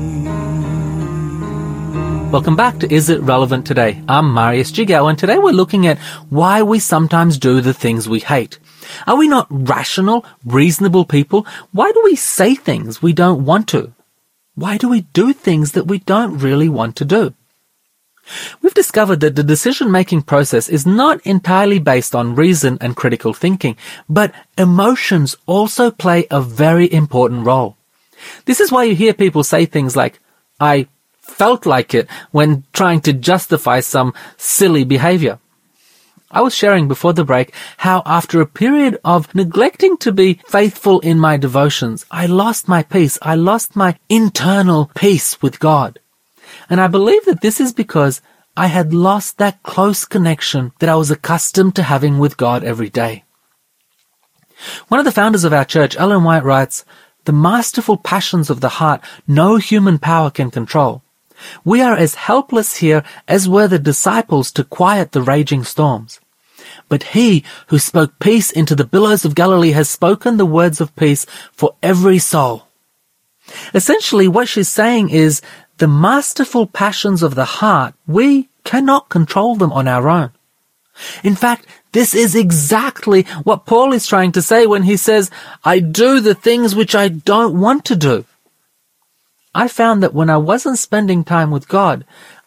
Welcome 2.30 2.54
back 2.54 2.78
to 2.78 2.92
Is 2.92 3.10
It 3.10 3.20
Relevant 3.20 3.66
Today? 3.66 4.00
I'm 4.08 4.32
Marius 4.32 4.70
Jigao 4.70 5.10
and 5.10 5.18
today 5.18 5.38
we're 5.38 5.50
looking 5.50 5.88
at 5.88 5.98
why 6.30 6.62
we 6.62 6.78
sometimes 6.78 7.36
do 7.36 7.60
the 7.60 7.74
things 7.74 8.08
we 8.08 8.20
hate. 8.20 8.60
Are 9.06 9.16
we 9.16 9.28
not 9.28 9.46
rational, 9.50 10.24
reasonable 10.44 11.04
people? 11.04 11.46
Why 11.72 11.92
do 11.92 12.00
we 12.04 12.16
say 12.16 12.54
things 12.54 13.02
we 13.02 13.12
don't 13.12 13.44
want 13.44 13.68
to? 13.68 13.92
Why 14.54 14.76
do 14.76 14.88
we 14.88 15.02
do 15.12 15.32
things 15.32 15.72
that 15.72 15.86
we 15.86 15.98
don't 15.98 16.38
really 16.38 16.68
want 16.68 16.96
to 16.96 17.04
do? 17.04 17.34
We've 18.62 18.74
discovered 18.74 19.20
that 19.20 19.36
the 19.36 19.42
decision 19.42 19.90
making 19.90 20.22
process 20.22 20.68
is 20.68 20.86
not 20.86 21.20
entirely 21.26 21.78
based 21.78 22.14
on 22.14 22.34
reason 22.34 22.78
and 22.80 22.96
critical 22.96 23.34
thinking, 23.34 23.76
but 24.08 24.32
emotions 24.56 25.36
also 25.46 25.90
play 25.90 26.26
a 26.30 26.40
very 26.40 26.90
important 26.90 27.46
role. 27.46 27.76
This 28.46 28.60
is 28.60 28.72
why 28.72 28.84
you 28.84 28.94
hear 28.94 29.12
people 29.12 29.44
say 29.44 29.66
things 29.66 29.94
like, 29.94 30.20
I 30.58 30.88
felt 31.20 31.66
like 31.66 31.94
it 31.94 32.08
when 32.30 32.64
trying 32.72 33.00
to 33.02 33.12
justify 33.12 33.80
some 33.80 34.14
silly 34.36 34.84
behavior. 34.84 35.38
I 36.34 36.40
was 36.40 36.52
sharing 36.52 36.88
before 36.88 37.12
the 37.12 37.24
break 37.24 37.54
how 37.76 38.02
after 38.04 38.40
a 38.40 38.46
period 38.46 38.98
of 39.04 39.32
neglecting 39.36 39.96
to 39.98 40.10
be 40.10 40.40
faithful 40.48 40.98
in 40.98 41.20
my 41.20 41.36
devotions, 41.36 42.04
I 42.10 42.26
lost 42.26 42.66
my 42.66 42.82
peace. 42.82 43.16
I 43.22 43.36
lost 43.36 43.76
my 43.76 43.96
internal 44.08 44.90
peace 44.96 45.40
with 45.40 45.60
God. 45.60 46.00
And 46.68 46.80
I 46.80 46.88
believe 46.88 47.24
that 47.26 47.40
this 47.40 47.60
is 47.60 47.72
because 47.72 48.20
I 48.56 48.66
had 48.66 48.92
lost 48.92 49.38
that 49.38 49.62
close 49.62 50.04
connection 50.04 50.72
that 50.80 50.88
I 50.88 50.96
was 50.96 51.12
accustomed 51.12 51.76
to 51.76 51.84
having 51.84 52.18
with 52.18 52.36
God 52.36 52.64
every 52.64 52.90
day. 52.90 53.22
One 54.88 54.98
of 54.98 55.06
the 55.06 55.12
founders 55.12 55.44
of 55.44 55.52
our 55.52 55.64
church, 55.64 55.96
Ellen 55.96 56.24
White, 56.24 56.42
writes, 56.42 56.84
The 57.26 57.32
masterful 57.32 57.96
passions 57.96 58.50
of 58.50 58.60
the 58.60 58.80
heart 58.80 59.00
no 59.28 59.56
human 59.56 60.00
power 60.00 60.30
can 60.30 60.50
control. 60.50 61.02
We 61.64 61.80
are 61.80 61.96
as 61.96 62.14
helpless 62.14 62.76
here 62.76 63.04
as 63.28 63.48
were 63.48 63.68
the 63.68 63.78
disciples 63.78 64.50
to 64.52 64.64
quiet 64.64 65.12
the 65.12 65.22
raging 65.22 65.62
storms. 65.62 66.20
But 66.94 67.18
he 67.18 67.42
who 67.70 67.80
spoke 67.80 68.20
peace 68.20 68.52
into 68.52 68.76
the 68.76 68.84
billows 68.84 69.24
of 69.24 69.34
Galilee 69.34 69.72
has 69.72 69.90
spoken 69.90 70.36
the 70.36 70.46
words 70.46 70.80
of 70.80 70.94
peace 70.94 71.26
for 71.50 71.74
every 71.82 72.20
soul. 72.20 72.68
Essentially, 73.74 74.28
what 74.28 74.46
she's 74.46 74.68
saying 74.68 75.10
is 75.10 75.42
the 75.78 75.88
masterful 75.88 76.68
passions 76.68 77.20
of 77.24 77.34
the 77.34 77.58
heart, 77.58 77.94
we 78.06 78.48
cannot 78.62 79.08
control 79.08 79.56
them 79.56 79.72
on 79.72 79.88
our 79.88 80.08
own. 80.08 80.30
In 81.24 81.34
fact, 81.34 81.66
this 81.90 82.14
is 82.14 82.36
exactly 82.36 83.24
what 83.42 83.66
Paul 83.66 83.92
is 83.92 84.06
trying 84.06 84.30
to 84.30 84.40
say 84.40 84.64
when 84.64 84.84
he 84.84 84.96
says, 84.96 85.32
I 85.64 85.80
do 85.80 86.20
the 86.20 86.36
things 86.36 86.76
which 86.76 86.94
I 86.94 87.08
don't 87.08 87.58
want 87.58 87.84
to 87.86 87.96
do. 87.96 88.24
I 89.52 89.66
found 89.66 90.00
that 90.04 90.14
when 90.14 90.30
I 90.30 90.36
wasn't 90.36 90.78
spending 90.78 91.24
time 91.24 91.50
with 91.50 91.66
God, 91.66 92.04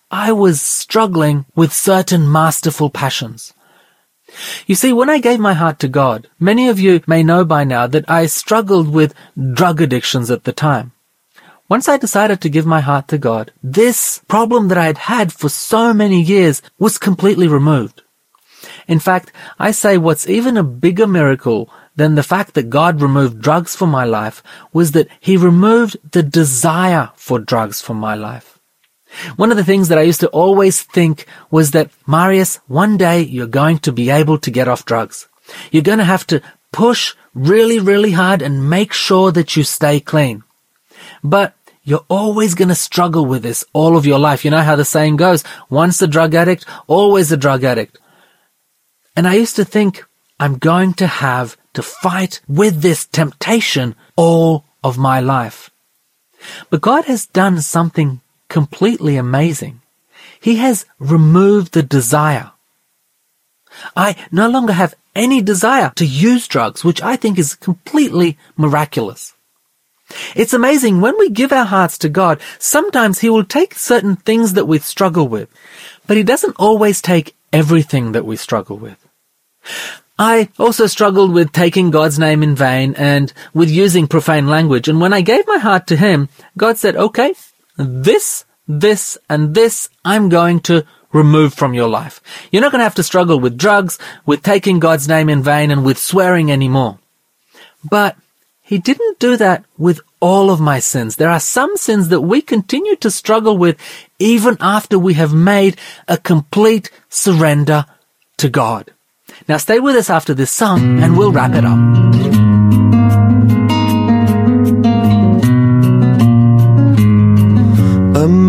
I 0.10 0.32
was 0.32 0.62
struggling 0.62 1.44
with 1.54 1.74
certain 1.74 2.32
masterful 2.32 2.90
passions. 2.90 3.54
You 4.66 4.76
see, 4.76 4.94
when 4.94 5.10
I 5.10 5.20
gave 5.20 5.40
my 5.40 5.54
heart 5.54 5.80
to 5.80 5.88
God, 5.88 6.30
many 6.40 6.68
of 6.68 6.80
you 6.80 7.02
may 7.08 7.24
know 7.24 7.46
by 7.46 7.64
now 7.64 7.88
that 7.88 8.10
I 8.10 8.26
struggled 8.26 8.90
with 8.90 9.14
drug 9.54 9.82
addictions 9.82 10.30
at 10.30 10.44
the 10.44 10.52
time. 10.52 10.92
Once 11.70 11.90
I 11.90 11.98
decided 11.98 12.40
to 12.42 12.50
give 12.50 12.66
my 12.66 12.80
heart 12.80 13.08
to 13.10 13.18
God, 13.18 13.52
this 13.62 14.22
problem 14.28 14.70
that 14.70 14.78
I 14.78 14.86
had 14.86 14.98
had 14.98 15.34
for 15.34 15.50
so 15.50 15.94
many 15.94 16.22
years 16.22 16.62
was 16.80 16.98
completely 16.98 17.48
removed. 17.48 18.04
In 18.88 19.00
fact, 19.00 19.34
I 19.60 19.72
say 19.72 19.98
what's 19.98 20.30
even 20.30 20.56
a 20.56 20.64
bigger 20.64 21.08
miracle 21.08 21.70
than 21.98 22.16
the 22.16 22.24
fact 22.24 22.54
that 22.54 22.70
God 22.70 23.02
removed 23.02 23.42
drugs 23.42 23.76
from 23.76 23.90
my 23.90 24.06
life 24.06 24.42
was 24.72 24.94
that 24.94 25.10
He 25.20 25.36
removed 25.36 25.98
the 26.12 26.24
desire 26.24 27.12
for 27.16 27.40
drugs 27.40 27.82
from 27.82 27.98
my 27.98 28.16
life. 28.16 28.57
One 29.36 29.52
of 29.52 29.58
the 29.58 29.64
things 29.64 29.88
that 29.88 29.98
I 29.98 30.04
used 30.04 30.20
to 30.20 30.30
always 30.30 30.84
think 30.84 31.26
was 31.50 31.72
that, 31.72 31.92
Marius, 32.06 32.60
one 32.68 32.98
day 32.98 33.22
you're 33.22 33.48
going 33.48 33.80
to 33.80 33.92
be 33.92 34.10
able 34.10 34.38
to 34.40 34.52
get 34.52 34.68
off 34.68 34.86
drugs. 34.86 35.28
You're 35.72 35.84
going 35.84 36.00
to 36.00 36.04
have 36.04 36.28
to 36.28 36.42
push 36.72 37.16
really, 37.34 37.80
really 37.80 38.12
hard 38.12 38.42
and 38.42 38.70
make 38.70 38.94
sure 38.94 39.32
that 39.32 39.56
you 39.56 39.64
stay 39.64 40.00
clean. 40.00 40.44
But 41.24 41.56
you're 41.84 42.06
always 42.10 42.54
going 42.54 42.68
to 42.68 42.76
struggle 42.76 43.26
with 43.26 43.44
this 43.44 43.64
all 43.72 43.96
of 43.96 44.06
your 44.06 44.20
life. 44.20 44.44
You 44.44 44.52
know 44.52 44.62
how 44.62 44.76
the 44.76 44.84
saying 44.84 45.16
goes, 45.16 45.44
once 45.70 46.02
a 46.02 46.08
drug 46.08 46.36
addict, 46.36 46.66
always 46.88 47.32
a 47.32 47.38
drug 47.38 47.64
addict. 47.64 47.98
And 49.16 49.28
I 49.28 49.36
used 49.36 49.56
to 49.56 49.66
think, 49.66 50.06
I'm 50.40 50.58
going 50.58 50.94
to 50.96 51.08
have 51.08 51.58
to 51.74 51.82
fight 51.82 52.42
with 52.48 52.82
this 52.82 53.06
temptation 53.06 53.96
all 54.16 54.66
of 54.84 54.98
my 54.98 55.22
life. 55.22 55.72
But 56.70 56.82
God 56.82 57.06
has 57.06 57.26
done 57.26 57.62
something 57.62 58.22
completely 58.50 59.18
amazing. 59.18 59.82
He 60.40 60.58
has 60.58 60.86
removed 61.00 61.74
the 61.74 61.84
desire. 61.84 62.52
I 63.96 64.16
no 64.32 64.50
longer 64.50 64.74
have 64.74 64.96
any 65.16 65.42
desire 65.42 65.92
to 65.96 66.06
use 66.06 66.48
drugs, 66.48 66.84
which 66.84 67.02
I 67.02 67.16
think 67.16 67.38
is 67.38 67.56
completely 67.56 68.38
miraculous. 68.56 69.34
It's 70.36 70.54
amazing 70.54 71.02
when 71.02 71.18
we 71.18 71.30
give 71.30 71.52
our 71.52 71.66
hearts 71.66 71.98
to 72.00 72.10
God, 72.10 72.40
sometimes 72.60 73.20
He 73.20 73.30
will 73.30 73.44
take 73.44 73.76
certain 73.76 74.16
things 74.16 74.54
that 74.54 74.66
we 74.66 74.80
struggle 74.80 75.28
with, 75.28 75.50
but 76.06 76.18
He 76.18 76.24
doesn't 76.24 76.56
always 76.58 77.02
take 77.02 77.36
everything 77.52 78.14
that 78.14 78.26
we 78.26 78.36
struggle 78.36 78.78
with. 78.78 78.98
I 80.20 80.50
also 80.58 80.88
struggled 80.88 81.34
with 81.34 81.52
taking 81.52 81.92
God's 81.92 82.18
name 82.18 82.42
in 82.42 82.56
vain 82.56 82.96
and 82.96 83.32
with 83.54 83.70
using 83.70 84.08
profane 84.08 84.48
language, 84.48 84.88
and 84.88 85.02
when 85.02 85.14
I 85.14 85.22
gave 85.22 85.46
my 85.46 85.58
heart 85.58 85.88
to 85.88 85.98
Him, 85.98 86.30
God 86.58 86.78
said, 86.78 86.96
okay, 86.96 87.34
this, 87.78 88.46
this, 88.68 89.18
and 89.30 89.56
this 89.56 89.90
I'm 90.04 90.30
going 90.30 90.60
to 90.62 90.86
remove 91.14 91.54
from 91.54 91.74
your 91.74 91.88
life. 91.88 92.22
You're 92.52 92.62
not 92.62 92.72
going 92.72 92.80
to 92.80 92.86
have 92.86 92.96
to 92.96 93.04
struggle 93.04 93.40
with 93.40 93.58
drugs, 93.58 93.98
with 94.26 94.44
taking 94.44 94.80
God's 94.80 95.08
name 95.08 95.30
in 95.30 95.42
vain, 95.42 95.72
and 95.72 95.86
with 95.86 95.98
swearing 95.98 96.52
anymore. 96.52 97.00
But 97.90 98.18
he 98.62 98.78
didn't 98.78 99.20
do 99.20 99.38
that 99.38 99.64
with 99.78 100.02
all 100.20 100.52
of 100.52 100.60
my 100.60 100.80
sins. 100.80 101.16
There 101.16 101.30
are 101.30 101.40
some 101.40 101.78
sins 101.78 102.10
that 102.10 102.22
we 102.22 102.42
continue 102.42 102.96
to 102.98 103.12
struggle 103.12 103.58
with 103.58 103.78
even 104.20 104.58
after 104.60 105.00
we 105.00 105.14
have 105.14 105.34
made 105.34 105.78
a 106.08 106.18
complete 106.18 106.92
surrender 107.08 107.86
to 108.38 108.50
God. 108.50 108.92
Now 109.48 109.58
stay 109.58 109.80
with 109.80 109.96
us 109.96 110.10
after 110.10 110.34
this 110.34 110.52
song 110.52 111.02
and 111.02 111.18
we'll 111.18 111.32
wrap 111.32 111.54
it 111.54 111.64
up. 111.64 111.78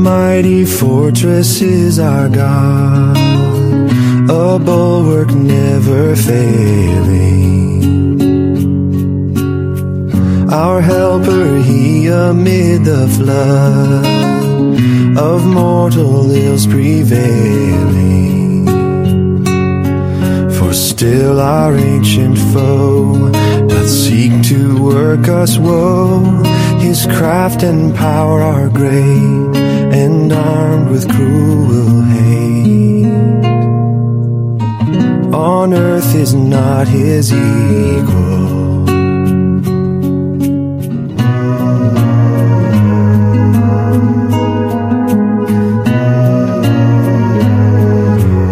Mighty 0.08 0.64
fortress 0.64 1.60
is 1.60 1.98
our 1.98 2.30
God, 2.30 3.16
a 4.30 4.58
bulwark 4.58 5.30
never 5.34 6.16
failing. 6.16 7.82
Our 10.50 10.80
helper, 10.80 11.58
he 11.68 12.06
amid 12.06 12.86
the 12.86 13.06
flood 13.16 14.06
of 15.18 15.44
mortal 15.44 16.30
ills 16.30 16.66
prevailing. 16.66 18.64
For 20.56 20.72
still 20.72 21.38
our 21.38 21.74
ancient 21.76 22.38
foe 22.52 23.30
doth 23.68 23.90
seek 24.04 24.32
to 24.52 24.60
work 24.82 25.28
us 25.28 25.58
woe. 25.58 26.20
His 26.86 27.04
craft 27.18 27.62
and 27.62 27.94
power 27.94 28.40
are 28.40 28.70
great 28.70 29.57
armed 30.48 30.88
with 30.90 31.04
cruel 31.14 32.02
hate. 32.12 33.06
On 35.34 35.74
earth 35.74 36.14
is 36.14 36.32
not 36.34 36.88
his 36.88 37.32
equal. 37.32 38.38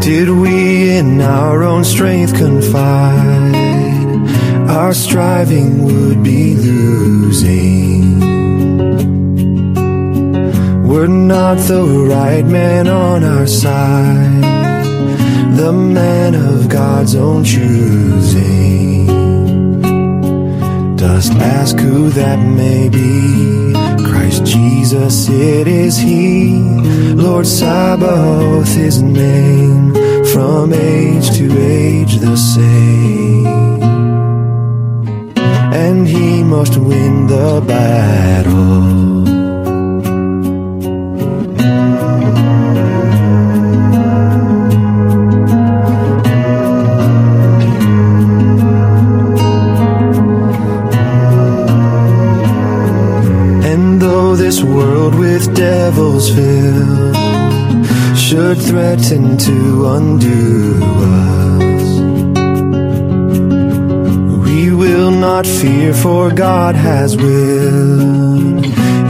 Did 0.09 0.29
we 0.43 0.57
in 0.99 1.21
our 1.21 1.63
own 1.63 1.85
strength 1.85 2.33
confide, 2.35 3.57
our 4.81 4.93
striving 4.95 5.71
would 5.85 6.23
be 6.23 6.55
losing. 6.55 7.86
Were 10.97 11.09
not 11.09 11.59
the 11.59 11.85
right 11.85 12.47
man 12.47 12.89
on 12.89 13.23
our 13.23 13.47
side, 13.47 14.43
the 15.55 15.71
man 15.71 16.35
of 16.35 16.71
God's 16.71 17.15
own 17.15 17.45
choosing. 17.45 19.07
Dost 20.97 21.33
ask 21.33 21.79
who 21.79 22.09
that 22.13 22.39
may 22.39 22.89
be? 22.89 23.75
Christ 24.09 24.47
Jesus, 24.47 25.29
it 25.29 25.69
is 25.69 25.99
He. 25.99 26.63
Lord 27.13 27.47
Sabaoth, 27.47 28.75
His 28.75 29.03
name, 29.03 29.93
from 30.33 30.73
age 30.73 31.31
to 31.37 31.45
age 31.61 32.17
the 32.21 32.37
same. 32.39 33.47
And 35.75 36.09
He 36.09 36.43
must 36.43 36.79
win 36.79 37.27
the 37.27 37.61
battle. 37.69 39.36
Threaten 58.77 59.39
to 59.39 59.87
undo 59.87 60.79
us. 60.85 61.89
We 64.47 64.71
will 64.71 65.11
not 65.11 65.47
fear, 65.47 65.95
for 65.95 66.31
God 66.31 66.75
has 66.75 67.17
willed 67.17 68.67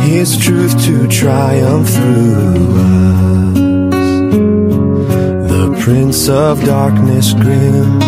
His 0.06 0.38
truth 0.38 0.80
to 0.84 1.08
triumph 1.08 1.88
through 1.88 2.76
us. 2.78 3.58
The 5.50 5.76
Prince 5.82 6.28
of 6.28 6.64
Darkness 6.64 7.32
grim, 7.32 7.98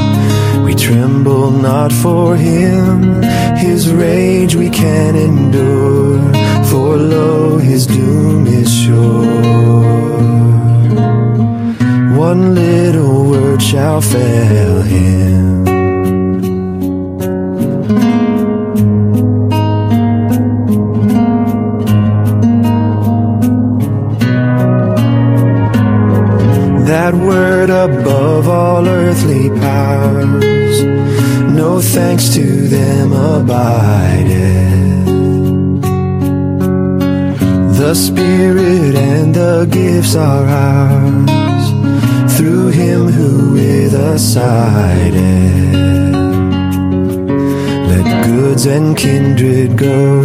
we 0.65 0.77
tremble 0.77 1.51
not 1.51 1.91
for 1.91 2.37
him. 2.37 3.21
His 3.57 3.93
rage 3.93 4.55
we 4.55 4.71
can 4.71 5.17
endure, 5.17 6.23
for 6.67 6.97
lo, 6.97 7.59
his 7.59 7.89
doom 7.89 8.47
is 8.47 8.73
sure. 8.73 9.59
One 12.19 12.53
little 12.57 13.31
word 13.31 13.63
shall 13.63 14.01
fail 14.01 14.83
him. 14.83 15.65
That 26.87 27.15
word 27.15 27.71
above 27.71 28.49
all 28.49 28.85
earthly 28.89 29.51
powers, 29.51 30.83
no 31.55 31.81
thanks 31.81 32.31
to 32.35 32.43
them 32.43 33.13
abideth. 33.13 35.07
The 37.79 37.95
Spirit 37.95 38.97
and 38.97 39.33
the 39.33 39.69
gifts 39.71 40.17
are 40.17 40.47
ours 40.49 41.38
us. 44.15 44.37
Let 47.91 48.07
goods 48.27 48.67
and 48.67 48.97
kindred 48.97 49.77
go, 49.77 50.23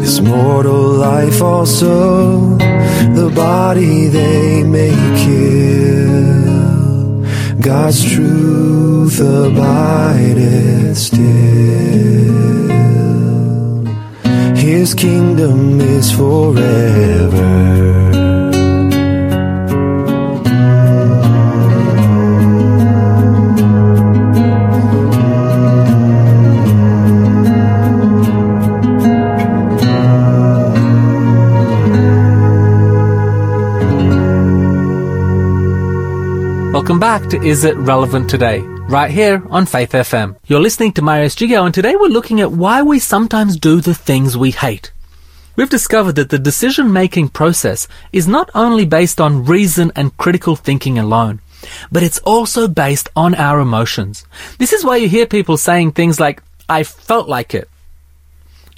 this 0.00 0.20
mortal 0.20 0.82
life 1.08 1.40
also, 1.42 2.56
the 3.18 3.30
body 3.34 4.08
they 4.08 4.62
may 4.62 4.94
kill. 5.24 6.08
God's 7.60 8.02
truth 8.12 9.20
abideth 9.20 10.96
still. 10.96 11.28
His 14.56 14.94
kingdom 14.94 15.80
is 15.80 16.10
forever. 16.10 17.97
Welcome 36.98 37.28
back 37.28 37.30
to 37.30 37.46
Is 37.46 37.62
It 37.62 37.76
Relevant 37.76 38.28
Today? 38.28 38.58
Right 38.58 39.12
here 39.12 39.40
on 39.50 39.66
Faith 39.66 39.92
FM. 39.92 40.34
You're 40.48 40.58
listening 40.58 40.90
to 40.94 41.02
Marius 41.02 41.36
Jigao 41.36 41.64
and 41.64 41.72
today 41.72 41.94
we're 41.94 42.08
looking 42.08 42.40
at 42.40 42.50
why 42.50 42.82
we 42.82 42.98
sometimes 42.98 43.56
do 43.56 43.80
the 43.80 43.94
things 43.94 44.36
we 44.36 44.50
hate. 44.50 44.90
We've 45.54 45.70
discovered 45.70 46.16
that 46.16 46.30
the 46.30 46.40
decision 46.40 46.92
making 46.92 47.28
process 47.28 47.86
is 48.12 48.26
not 48.26 48.50
only 48.52 48.84
based 48.84 49.20
on 49.20 49.44
reason 49.44 49.92
and 49.94 50.16
critical 50.16 50.56
thinking 50.56 50.98
alone, 50.98 51.38
but 51.92 52.02
it's 52.02 52.18
also 52.24 52.66
based 52.66 53.08
on 53.14 53.36
our 53.36 53.60
emotions. 53.60 54.26
This 54.58 54.72
is 54.72 54.84
why 54.84 54.96
you 54.96 55.08
hear 55.08 55.26
people 55.26 55.56
saying 55.56 55.92
things 55.92 56.18
like, 56.18 56.42
I 56.68 56.82
felt 56.82 57.28
like 57.28 57.54
it. 57.54 57.70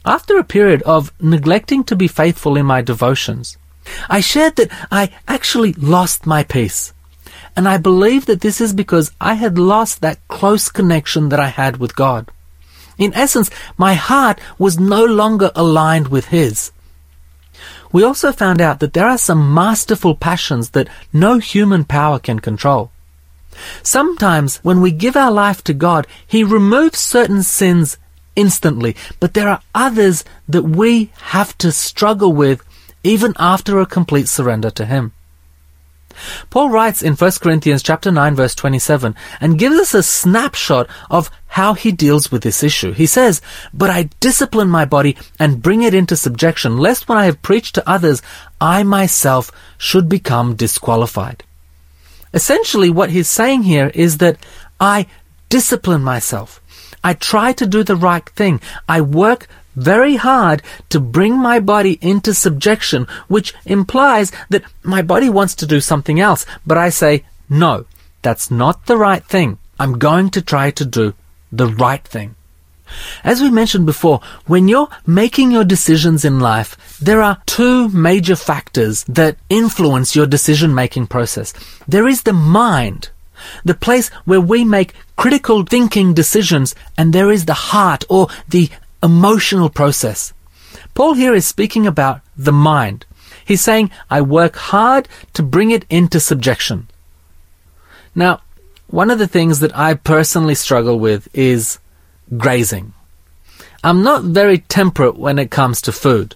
After 0.05 0.37
a 0.37 0.45
period 0.45 0.83
of 0.83 1.11
neglecting 1.23 1.85
to 1.85 1.97
be 1.97 2.07
faithful 2.07 2.59
in 2.59 2.67
my 2.67 2.83
devotions, 2.83 3.57
I 4.11 4.21
shared 4.21 4.57
that 4.57 4.71
I 4.93 5.09
actually 5.27 5.73
lost 5.73 6.27
my 6.27 6.45
peace. 6.45 6.93
And 7.61 7.69
I 7.69 7.77
believe 7.77 8.25
that 8.25 8.41
this 8.41 8.59
is 8.59 8.73
because 8.73 9.13
I 9.21 9.35
had 9.35 9.59
lost 9.59 10.01
that 10.01 10.27
close 10.29 10.71
connection 10.71 11.29
that 11.29 11.39
I 11.39 11.49
had 11.49 11.77
with 11.77 11.95
God. 11.95 12.31
In 12.97 13.13
essence, 13.13 13.51
my 13.77 13.93
heart 13.93 14.41
was 14.59 14.81
no 14.81 15.05
longer 15.05 15.51
aligned 15.55 16.09
with 16.09 16.29
His. 16.29 16.73
We 17.93 18.03
also 18.03 18.33
found 18.33 18.63
out 18.63 18.81
that 18.81 18.95
there 18.95 19.07
are 19.07 19.19
some 19.19 19.53
masterful 19.53 20.15
passions 20.15 20.71
that 20.71 20.89
no 21.13 21.37
human 21.37 21.85
power 21.85 22.19
can 22.19 22.41
control. 22.41 22.93
Sometimes 23.83 24.57
when 24.63 24.81
we 24.81 24.91
give 24.91 25.15
our 25.15 25.31
life 25.31 25.63
to 25.65 25.75
God, 25.75 26.07
He 26.27 26.43
removes 26.43 26.99
certain 26.99 27.43
sins 27.43 27.99
instantly, 28.37 28.97
but 29.21 29.35
there 29.35 29.51
are 29.51 29.61
others 29.75 30.25
that 30.49 30.63
we 30.63 31.13
have 31.37 31.59
to 31.59 31.73
struggle 31.73 32.33
with 32.33 32.63
even 33.05 33.35
after 33.39 33.79
a 33.79 33.85
complete 33.85 34.29
surrender 34.29 34.71
to 34.71 34.87
Him. 34.87 35.13
Paul 36.51 36.71
writes 36.71 37.03
in 37.03 37.15
1 37.15 37.31
Corinthians 37.41 37.83
chapter 37.83 38.11
9 38.11 38.35
verse 38.35 38.55
27 38.55 39.15
and 39.41 39.59
gives 39.59 39.77
us 39.77 39.95
a 39.95 40.03
snapshot 40.03 40.89
of 41.11 41.31
how 41.49 41.75
he 41.75 41.91
deals 41.91 42.31
with 42.31 42.43
this 42.43 42.63
issue. 42.63 42.93
He 42.93 43.07
says, 43.07 43.43
But 43.75 43.91
I 43.91 44.11
discipline 44.21 44.69
my 44.69 44.85
body 44.85 45.17
and 45.39 45.63
bring 45.63 45.83
it 45.83 45.95
into 45.95 46.17
subjection, 46.17 46.79
lest 46.79 47.09
when 47.09 47.19
I 47.19 47.25
have 47.25 47.43
preached 47.43 47.75
to 47.75 47.89
others, 47.89 48.23
I 48.61 48.83
myself 48.83 49.51
should 49.77 50.09
become 50.09 50.55
disqualified. 50.55 51.43
Essentially, 52.33 52.91
what 52.91 53.11
he's 53.11 53.29
saying 53.29 53.65
here 53.65 53.91
is 53.95 54.19
that 54.19 54.39
I 54.79 55.07
discipline 55.49 56.03
myself. 56.03 56.61
I 57.03 57.15
try 57.15 57.53
to 57.55 57.67
do 57.67 57.83
the 57.83 57.97
right 57.97 58.29
thing. 58.31 58.61
I 58.89 59.01
work 59.01 59.49
very 59.77 60.17
hard 60.17 60.63
to 60.91 61.01
bring 61.01 61.37
my 61.37 61.61
body 61.61 61.99
into 62.01 62.35
subjection, 62.35 63.07
which 63.29 63.55
implies 63.65 64.33
that 64.49 64.65
my 64.83 65.03
body 65.03 65.29
wants 65.29 65.55
to 65.57 65.67
do 65.67 65.81
something 65.81 66.21
else. 66.21 66.47
But 66.67 66.79
I 66.79 66.91
say, 66.91 67.25
no, 67.49 67.87
that's 68.23 68.51
not 68.51 68.87
the 68.87 68.97
right 68.97 69.25
thing. 69.25 69.59
I'm 69.79 69.99
going 69.99 70.31
to 70.31 70.43
try 70.43 70.71
to 70.73 70.85
do 70.85 71.15
the 71.51 71.67
right 71.67 72.07
thing. 72.07 72.37
As 73.23 73.41
we 73.41 73.51
mentioned 73.51 73.87
before, 73.87 74.21
when 74.47 74.69
you're 74.69 74.89
making 75.07 75.53
your 75.53 75.65
decisions 75.65 76.25
in 76.25 76.41
life, 76.41 76.99
there 77.01 77.23
are 77.23 77.41
two 77.47 77.89
major 77.89 78.37
factors 78.37 79.05
that 79.05 79.37
influence 79.49 80.17
your 80.17 80.27
decision 80.27 80.75
making 80.75 81.07
process. 81.07 81.53
There 81.87 82.09
is 82.09 82.25
the 82.25 82.33
mind, 82.33 83.11
the 83.65 83.75
place 83.75 84.09
where 84.25 84.41
we 84.41 84.65
make 84.65 84.95
critical 85.17 85.65
thinking 85.65 86.15
decisions, 86.15 86.75
and 86.99 87.13
there 87.13 87.31
is 87.31 87.45
the 87.45 87.55
heart 87.55 88.05
or 88.09 88.29
the 88.49 88.71
emotional 89.03 89.71
process. 89.71 90.33
Paul 90.95 91.15
here 91.15 91.35
is 91.35 91.47
speaking 91.47 91.87
about 91.87 92.21
the 92.37 92.53
mind. 92.53 93.07
He's 93.45 93.61
saying, 93.61 93.91
I 94.11 94.21
work 94.21 94.57
hard 94.57 95.09
to 95.35 95.43
bring 95.43 95.71
it 95.71 95.85
into 95.91 96.21
subjection. 96.21 96.89
Now, 98.15 98.43
one 98.89 99.11
of 99.11 99.19
the 99.19 99.29
things 99.29 99.61
that 99.61 99.77
I 99.77 99.95
personally 99.95 100.55
struggle 100.55 100.99
with 100.99 101.29
is 101.35 101.79
grazing. 102.37 102.93
I'm 103.83 104.03
not 104.03 104.25
very 104.25 104.59
temperate 104.59 105.17
when 105.17 105.39
it 105.39 105.51
comes 105.51 105.81
to 105.83 105.93
food. 105.93 106.35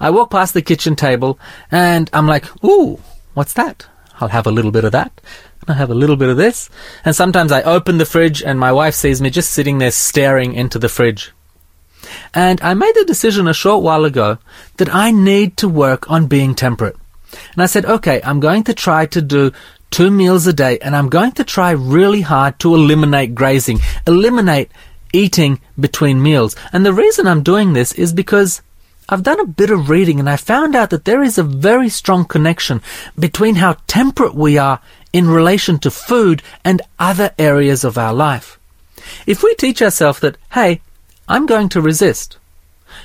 I 0.00 0.10
walk 0.10 0.30
past 0.30 0.54
the 0.54 0.62
kitchen 0.62 0.96
table 0.96 1.38
and 1.70 2.08
I'm 2.12 2.26
like, 2.26 2.46
ooh, 2.64 3.00
what's 3.34 3.52
that? 3.54 3.86
I'll 4.20 4.28
have 4.28 4.46
a 4.46 4.52
little 4.52 4.70
bit 4.70 4.84
of 4.84 4.92
that. 4.92 5.20
And 5.60 5.70
I 5.70 5.74
have 5.74 5.90
a 5.90 5.94
little 5.94 6.16
bit 6.16 6.28
of 6.28 6.36
this. 6.36 6.70
And 7.04 7.14
sometimes 7.14 7.52
I 7.52 7.62
open 7.62 7.98
the 7.98 8.06
fridge 8.06 8.42
and 8.42 8.58
my 8.58 8.72
wife 8.72 8.94
sees 8.94 9.20
me 9.20 9.30
just 9.30 9.50
sitting 9.50 9.78
there 9.78 9.90
staring 9.90 10.54
into 10.54 10.78
the 10.78 10.88
fridge. 10.88 11.32
And 12.32 12.60
I 12.62 12.74
made 12.74 12.94
the 12.94 13.04
decision 13.04 13.48
a 13.48 13.54
short 13.54 13.82
while 13.82 14.04
ago 14.04 14.38
that 14.76 14.94
I 14.94 15.10
need 15.10 15.56
to 15.58 15.68
work 15.68 16.10
on 16.10 16.26
being 16.26 16.54
temperate. 16.54 16.96
And 17.52 17.62
I 17.62 17.66
said, 17.66 17.84
okay, 17.84 18.20
I'm 18.22 18.40
going 18.40 18.64
to 18.64 18.74
try 18.74 19.06
to 19.06 19.20
do 19.20 19.52
two 19.90 20.10
meals 20.10 20.46
a 20.46 20.52
day 20.52 20.78
and 20.80 20.96
I'm 20.96 21.08
going 21.08 21.32
to 21.32 21.44
try 21.44 21.70
really 21.70 22.22
hard 22.22 22.58
to 22.60 22.74
eliminate 22.74 23.34
grazing, 23.34 23.78
eliminate 24.06 24.70
eating 25.12 25.60
between 25.78 26.22
meals. 26.22 26.56
And 26.72 26.84
the 26.84 26.92
reason 26.92 27.26
I'm 27.26 27.42
doing 27.42 27.72
this 27.72 27.92
is 27.92 28.12
because 28.12 28.60
I've 29.08 29.22
done 29.22 29.38
a 29.38 29.46
bit 29.46 29.70
of 29.70 29.90
reading 29.90 30.18
and 30.18 30.28
I 30.28 30.36
found 30.36 30.74
out 30.74 30.90
that 30.90 31.04
there 31.04 31.22
is 31.22 31.38
a 31.38 31.42
very 31.42 31.88
strong 31.88 32.24
connection 32.24 32.82
between 33.18 33.56
how 33.56 33.76
temperate 33.86 34.34
we 34.34 34.58
are 34.58 34.80
in 35.12 35.28
relation 35.28 35.78
to 35.78 35.90
food 35.90 36.42
and 36.64 36.82
other 36.98 37.32
areas 37.38 37.84
of 37.84 37.96
our 37.96 38.12
life. 38.12 38.58
If 39.26 39.42
we 39.42 39.54
teach 39.54 39.82
ourselves 39.82 40.20
that, 40.20 40.38
hey, 40.52 40.80
I'm 41.28 41.46
going 41.46 41.68
to 41.70 41.80
resist. 41.80 42.38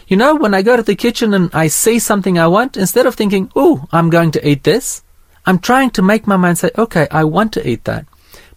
You 0.08 0.18
know, 0.18 0.36
when 0.36 0.54
I 0.54 0.62
go 0.62 0.76
to 0.76 0.84
the 0.84 0.96
kitchen 0.96 1.34
and 1.34 1.50
I 1.54 1.68
see 1.68 2.00
something 2.00 2.38
I 2.38 2.48
want, 2.48 2.78
instead 2.78 3.06
of 3.06 3.16
thinking, 3.16 3.52
ooh, 3.58 3.88
I'm 3.92 4.10
going 4.10 4.32
to 4.32 4.48
eat 4.48 4.64
this, 4.64 5.04
I'm 5.46 5.60
trying 5.60 5.92
to 5.92 6.02
make 6.02 6.28
my 6.28 6.38
mind 6.38 6.58
say, 6.58 6.72
okay, 6.78 7.08
I 7.12 7.24
want 7.24 7.54
to 7.54 7.68
eat 7.68 7.86
that, 7.86 8.06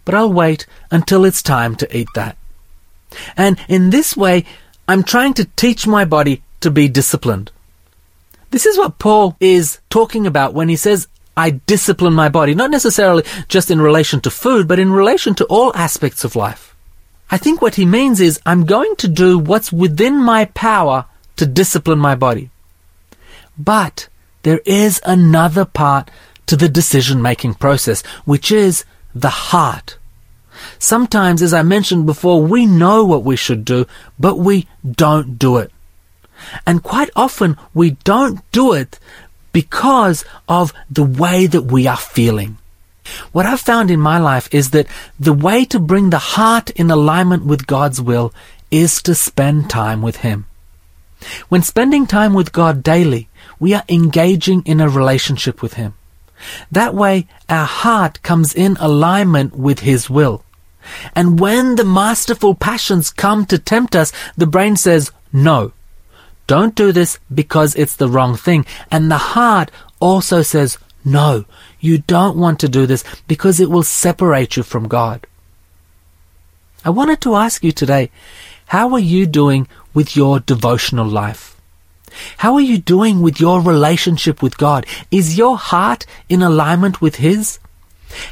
but 0.05 0.15
I'll 0.15 0.33
wait 0.33 0.67
until 0.91 1.25
it's 1.25 1.43
time 1.43 1.77
to 1.77 1.97
eat 1.97 2.09
that. 2.15 2.37
And 3.37 3.59
in 3.69 3.91
this 3.91 4.17
way, 4.17 4.45
I'm 4.89 5.03
trying 5.03 5.35
to 5.35 5.45
teach 5.57 5.87
my 5.87 6.05
body 6.05 6.43
to 6.61 6.71
be 6.71 6.89
disciplined. 6.89 7.51
This 8.51 8.67
is 8.67 8.77
what 8.77 8.99
Paul 8.99 9.37
is 9.41 9.79
talking 9.89 10.27
about 10.27 10.55
when 10.55 10.69
he 10.69 10.77
says, 10.77 11.09
I 11.37 11.51
discipline 11.51 12.13
my 12.13 12.29
body, 12.29 12.55
not 12.55 12.71
necessarily 12.71 13.25
just 13.49 13.71
in 13.71 13.81
relation 13.81 14.21
to 14.23 14.31
food, 14.31 14.69
but 14.69 14.79
in 14.79 14.93
relation 14.93 15.35
to 15.37 15.47
all 15.47 15.75
aspects 15.75 16.25
of 16.25 16.37
life. 16.37 16.72
I 17.33 17.39
think 17.39 17.63
what 17.63 17.77
he 17.77 17.87
means 17.87 18.21
is 18.21 18.39
I'm 18.45 18.67
going 18.67 18.95
to 18.97 19.09
do 19.09 19.39
what's 19.39 19.73
within 19.73 20.17
my 20.19 20.45
power 20.45 21.07
to 21.37 21.47
discipline 21.47 21.99
my 21.99 22.15
body. 22.15 22.51
But 23.59 24.09
there 24.43 24.61
is 24.67 25.01
another 25.07 25.65
part 25.65 26.11
to 26.47 26.57
the 26.57 26.69
decision 26.69 27.23
making 27.23 27.55
process, 27.55 28.03
which 28.27 28.53
is 28.53 28.85
the 29.15 29.31
heart. 29.31 29.97
Sometimes, 30.79 31.41
as 31.41 31.55
I 31.55 31.63
mentioned 31.63 32.05
before, 32.05 32.43
we 32.43 32.67
know 32.67 33.03
what 33.03 33.25
we 33.25 33.37
should 33.37 33.65
do, 33.65 33.87
but 34.19 34.37
we 34.39 34.69
don't 34.87 35.39
do 35.39 35.57
it. 35.57 35.73
And 36.67 36.83
quite 36.83 37.09
often 37.17 37.57
we 37.73 37.93
don't 38.05 38.41
do 38.53 38.75
it 38.75 38.99
because 39.55 40.27
of 40.49 40.75
the 40.91 41.05
way 41.05 41.47
that 41.47 41.63
we 41.63 41.87
are 41.87 41.97
feeling. 41.97 42.59
What 43.33 43.47
I've 43.47 43.61
found 43.61 43.91
in 43.91 44.01
my 44.01 44.19
life 44.19 44.49
is 44.53 44.71
that 44.71 44.87
the 45.19 45.33
way 45.33 45.65
to 45.67 45.79
bring 45.79 46.11
the 46.11 46.19
heart 46.19 46.71
in 46.71 46.91
alignment 46.91 47.45
with 47.45 47.67
God's 47.67 48.01
will 48.01 48.33
is 48.71 49.03
to 49.03 49.15
spend 49.15 49.69
time 49.69 50.03
with 50.03 50.19
Him. 50.19 50.47
When 51.49 51.63
spending 51.63 52.07
time 52.07 52.35
with 52.35 52.53
God 52.53 52.83
daily, 52.83 53.29
we 53.61 53.75
are 53.75 53.85
engaging 53.89 54.63
in 54.65 54.81
a 54.81 54.89
relationship 54.89 55.63
with 55.63 55.75
Him. 55.75 55.95
That 56.71 56.95
way, 56.95 57.29
our 57.49 57.67
heart 57.67 58.23
comes 58.23 58.55
in 58.55 58.77
alignment 58.81 59.57
with 59.57 59.81
His 59.81 60.11
will. 60.11 60.45
And 61.15 61.39
when 61.39 61.77
the 61.77 61.85
masterful 61.85 62.55
passions 62.55 63.11
come 63.11 63.47
to 63.47 63.59
tempt 63.59 63.95
us, 63.95 64.13
the 64.37 64.47
brain 64.49 64.77
says, 64.77 65.13
no. 65.33 65.73
Don't 66.49 66.75
do 66.75 66.91
this 66.91 67.19
because 67.33 67.77
it's 67.77 67.97
the 67.97 68.09
wrong 68.09 68.37
thing. 68.37 68.67
And 68.91 69.11
the 69.11 69.19
heart 69.19 69.71
also 70.01 70.43
says, 70.43 70.77
no, 71.05 71.45
you 71.83 71.99
don't 71.99 72.39
want 72.39 72.61
to 72.61 72.69
do 72.69 72.87
this 72.87 73.05
because 73.27 73.61
it 73.61 73.71
will 73.71 73.83
separate 73.83 74.57
you 74.57 74.63
from 74.63 74.89
God. 74.89 75.27
I 76.85 76.91
wanted 76.91 77.21
to 77.23 77.35
ask 77.35 77.63
you 77.63 77.73
today, 77.73 78.11
how 78.67 78.93
are 78.95 78.99
you 78.99 79.27
doing 79.27 79.69
with 79.93 80.17
your 80.17 80.41
devotional 80.41 81.07
life? 81.07 81.61
How 82.39 82.55
are 82.55 82.61
you 82.61 82.79
doing 82.79 83.21
with 83.21 83.41
your 83.41 83.61
relationship 83.61 84.43
with 84.43 84.59
God? 84.59 84.87
Is 85.11 85.37
your 85.37 85.59
heart 85.59 86.07
in 86.29 86.41
alignment 86.43 87.01
with 87.01 87.17
His? 87.17 87.59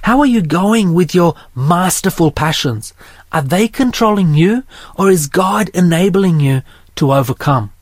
How 0.03 0.21
are 0.21 0.27
you 0.27 0.43
going 0.43 0.95
with 0.95 1.15
your 1.15 1.35
masterful 1.55 2.31
passions? 2.31 2.95
Are 3.33 3.43
they 3.43 3.69
controlling 3.69 4.35
you 4.35 4.65
or 4.97 5.11
is 5.11 5.27
God 5.27 5.71
enabling 5.71 6.41
you 6.41 6.63
to 6.97 7.13
overcome? 7.13 7.73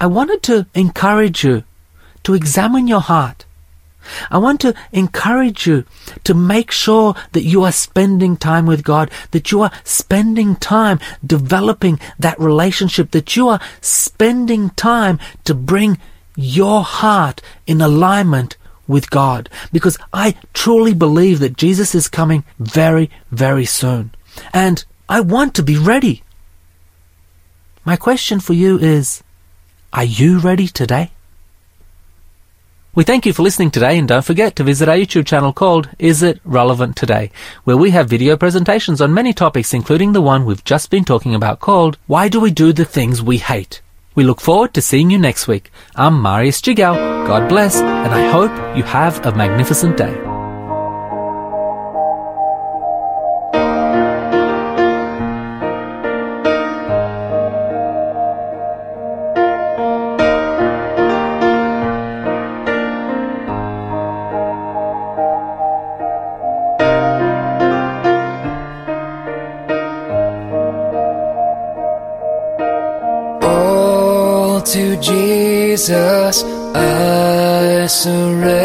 I 0.00 0.06
wanted 0.06 0.42
to 0.44 0.66
encourage 0.74 1.44
you 1.44 1.64
to 2.24 2.34
examine 2.34 2.86
your 2.86 3.00
heart. 3.00 3.44
I 4.30 4.38
want 4.38 4.60
to 4.62 4.74
encourage 4.92 5.66
you 5.66 5.84
to 6.24 6.34
make 6.34 6.70
sure 6.70 7.14
that 7.32 7.44
you 7.44 7.62
are 7.64 7.72
spending 7.72 8.36
time 8.36 8.66
with 8.66 8.84
God, 8.84 9.10
that 9.30 9.50
you 9.52 9.62
are 9.62 9.72
spending 9.84 10.56
time 10.56 10.98
developing 11.24 12.00
that 12.18 12.38
relationship, 12.38 13.10
that 13.12 13.36
you 13.36 13.48
are 13.48 13.60
spending 13.80 14.70
time 14.70 15.18
to 15.44 15.54
bring 15.54 15.98
your 16.36 16.82
heart 16.82 17.40
in 17.66 17.80
alignment 17.80 18.56
with 18.88 19.10
God. 19.10 19.48
Because 19.72 19.98
I 20.12 20.34
truly 20.52 20.94
believe 20.94 21.40
that 21.40 21.56
Jesus 21.56 21.94
is 21.94 22.08
coming 22.08 22.44
very, 22.58 23.10
very 23.30 23.64
soon. 23.64 24.12
And 24.52 24.84
I 25.08 25.20
want 25.20 25.54
to 25.54 25.62
be 25.62 25.76
ready. 25.76 26.22
My 27.84 27.96
question 27.96 28.40
for 28.40 28.52
you 28.54 28.78
is, 28.78 29.22
are 29.92 30.04
you 30.04 30.38
ready 30.38 30.68
today? 30.68 31.10
We 32.94 33.04
thank 33.04 33.24
you 33.24 33.32
for 33.32 33.42
listening 33.42 33.70
today 33.70 33.98
and 33.98 34.06
don't 34.06 34.22
forget 34.22 34.54
to 34.56 34.64
visit 34.64 34.86
our 34.86 34.96
YouTube 34.96 35.24
channel 35.24 35.54
called 35.54 35.88
Is 35.98 36.22
It 36.22 36.40
Relevant 36.44 36.94
Today, 36.94 37.30
where 37.64 37.78
we 37.78 37.88
have 37.92 38.06
video 38.06 38.36
presentations 38.36 39.00
on 39.00 39.14
many 39.14 39.32
topics 39.32 39.72
including 39.72 40.12
the 40.12 40.20
one 40.20 40.44
we've 40.44 40.62
just 40.62 40.90
been 40.90 41.02
talking 41.02 41.34
about 41.34 41.58
called 41.58 41.96
Why 42.06 42.28
Do 42.28 42.38
We 42.38 42.50
Do 42.50 42.70
the 42.70 42.84
Things 42.84 43.22
We 43.22 43.38
Hate? 43.38 43.80
We 44.14 44.24
look 44.24 44.42
forward 44.42 44.74
to 44.74 44.82
seeing 44.82 45.10
you 45.10 45.16
next 45.16 45.48
week. 45.48 45.72
I'm 45.96 46.20
Marius 46.20 46.60
Jigao. 46.60 47.26
God 47.26 47.48
bless, 47.48 47.80
and 47.80 48.12
I 48.12 48.30
hope 48.30 48.76
you 48.76 48.82
have 48.82 49.24
a 49.24 49.34
magnificent 49.34 49.96
day. 49.96 50.31
Surrender. 78.02 78.61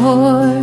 shore. 0.00 0.59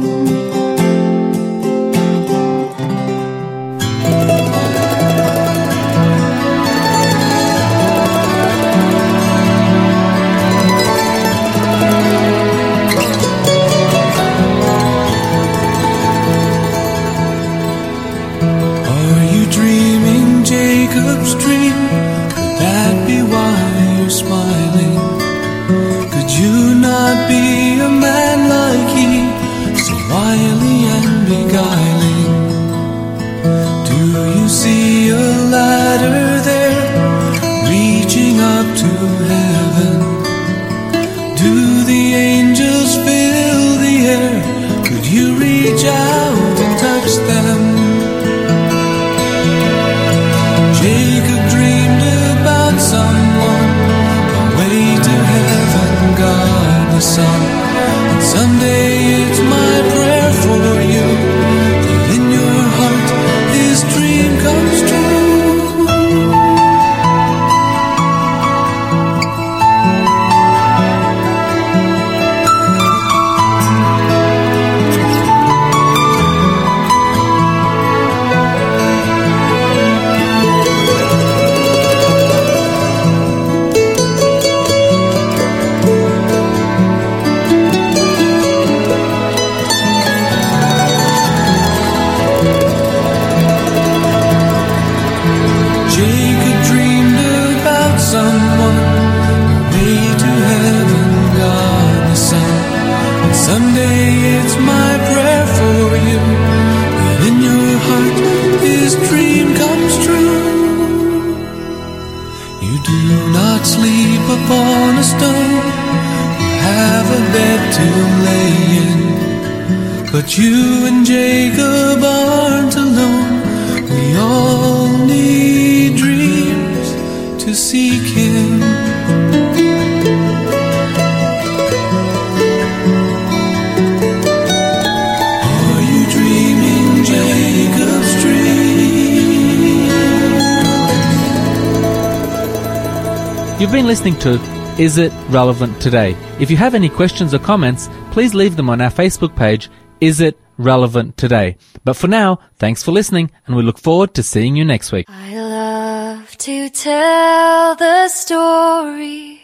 listening 144.08 144.40
to 144.40 144.82
Is 144.82 144.98
It 144.98 145.12
Relevant 145.30 145.82
Today? 145.82 146.16
If 146.40 146.50
you 146.50 146.56
have 146.56 146.74
any 146.74 146.88
questions 146.88 147.34
or 147.34 147.40
comments, 147.40 147.90
please 148.12 148.34
leave 148.34 148.56
them 148.56 148.70
on 148.70 148.80
our 148.80 148.90
Facebook 148.90 149.36
page, 149.36 149.70
Is 150.00 150.22
It 150.22 150.40
Relevant 150.58 151.18
Today? 151.18 151.58
But 151.84 151.98
for 151.98 152.08
now, 152.08 152.40
thanks 152.58 152.84
for 152.84 152.92
listening 152.92 153.32
and 153.46 153.56
we 153.58 153.64
look 153.64 153.78
forward 153.78 154.14
to 154.14 154.24
seeing 154.24 154.56
you 154.56 154.64
next 154.64 154.94
week. 154.94 155.08
I 155.10 155.38
love 155.38 156.38
to 156.38 156.70
tell 156.70 157.76
the 157.76 158.08
story. 158.08 159.42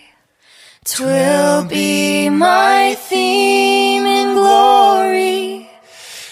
Twill 0.86 1.66
be 1.66 2.30
my 2.30 2.95
theme 2.97 4.05
in 4.05 4.34
glory 4.34 5.70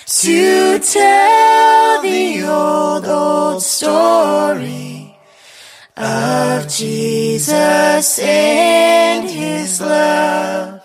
to 0.05 0.79
tell 0.79 2.01
the 2.01 2.43
old, 2.43 3.05
old 3.05 3.61
story 3.61 4.90
of 6.01 6.67
Jesus 6.67 8.19
and 8.19 9.29
his 9.29 9.79
love. 9.79 10.79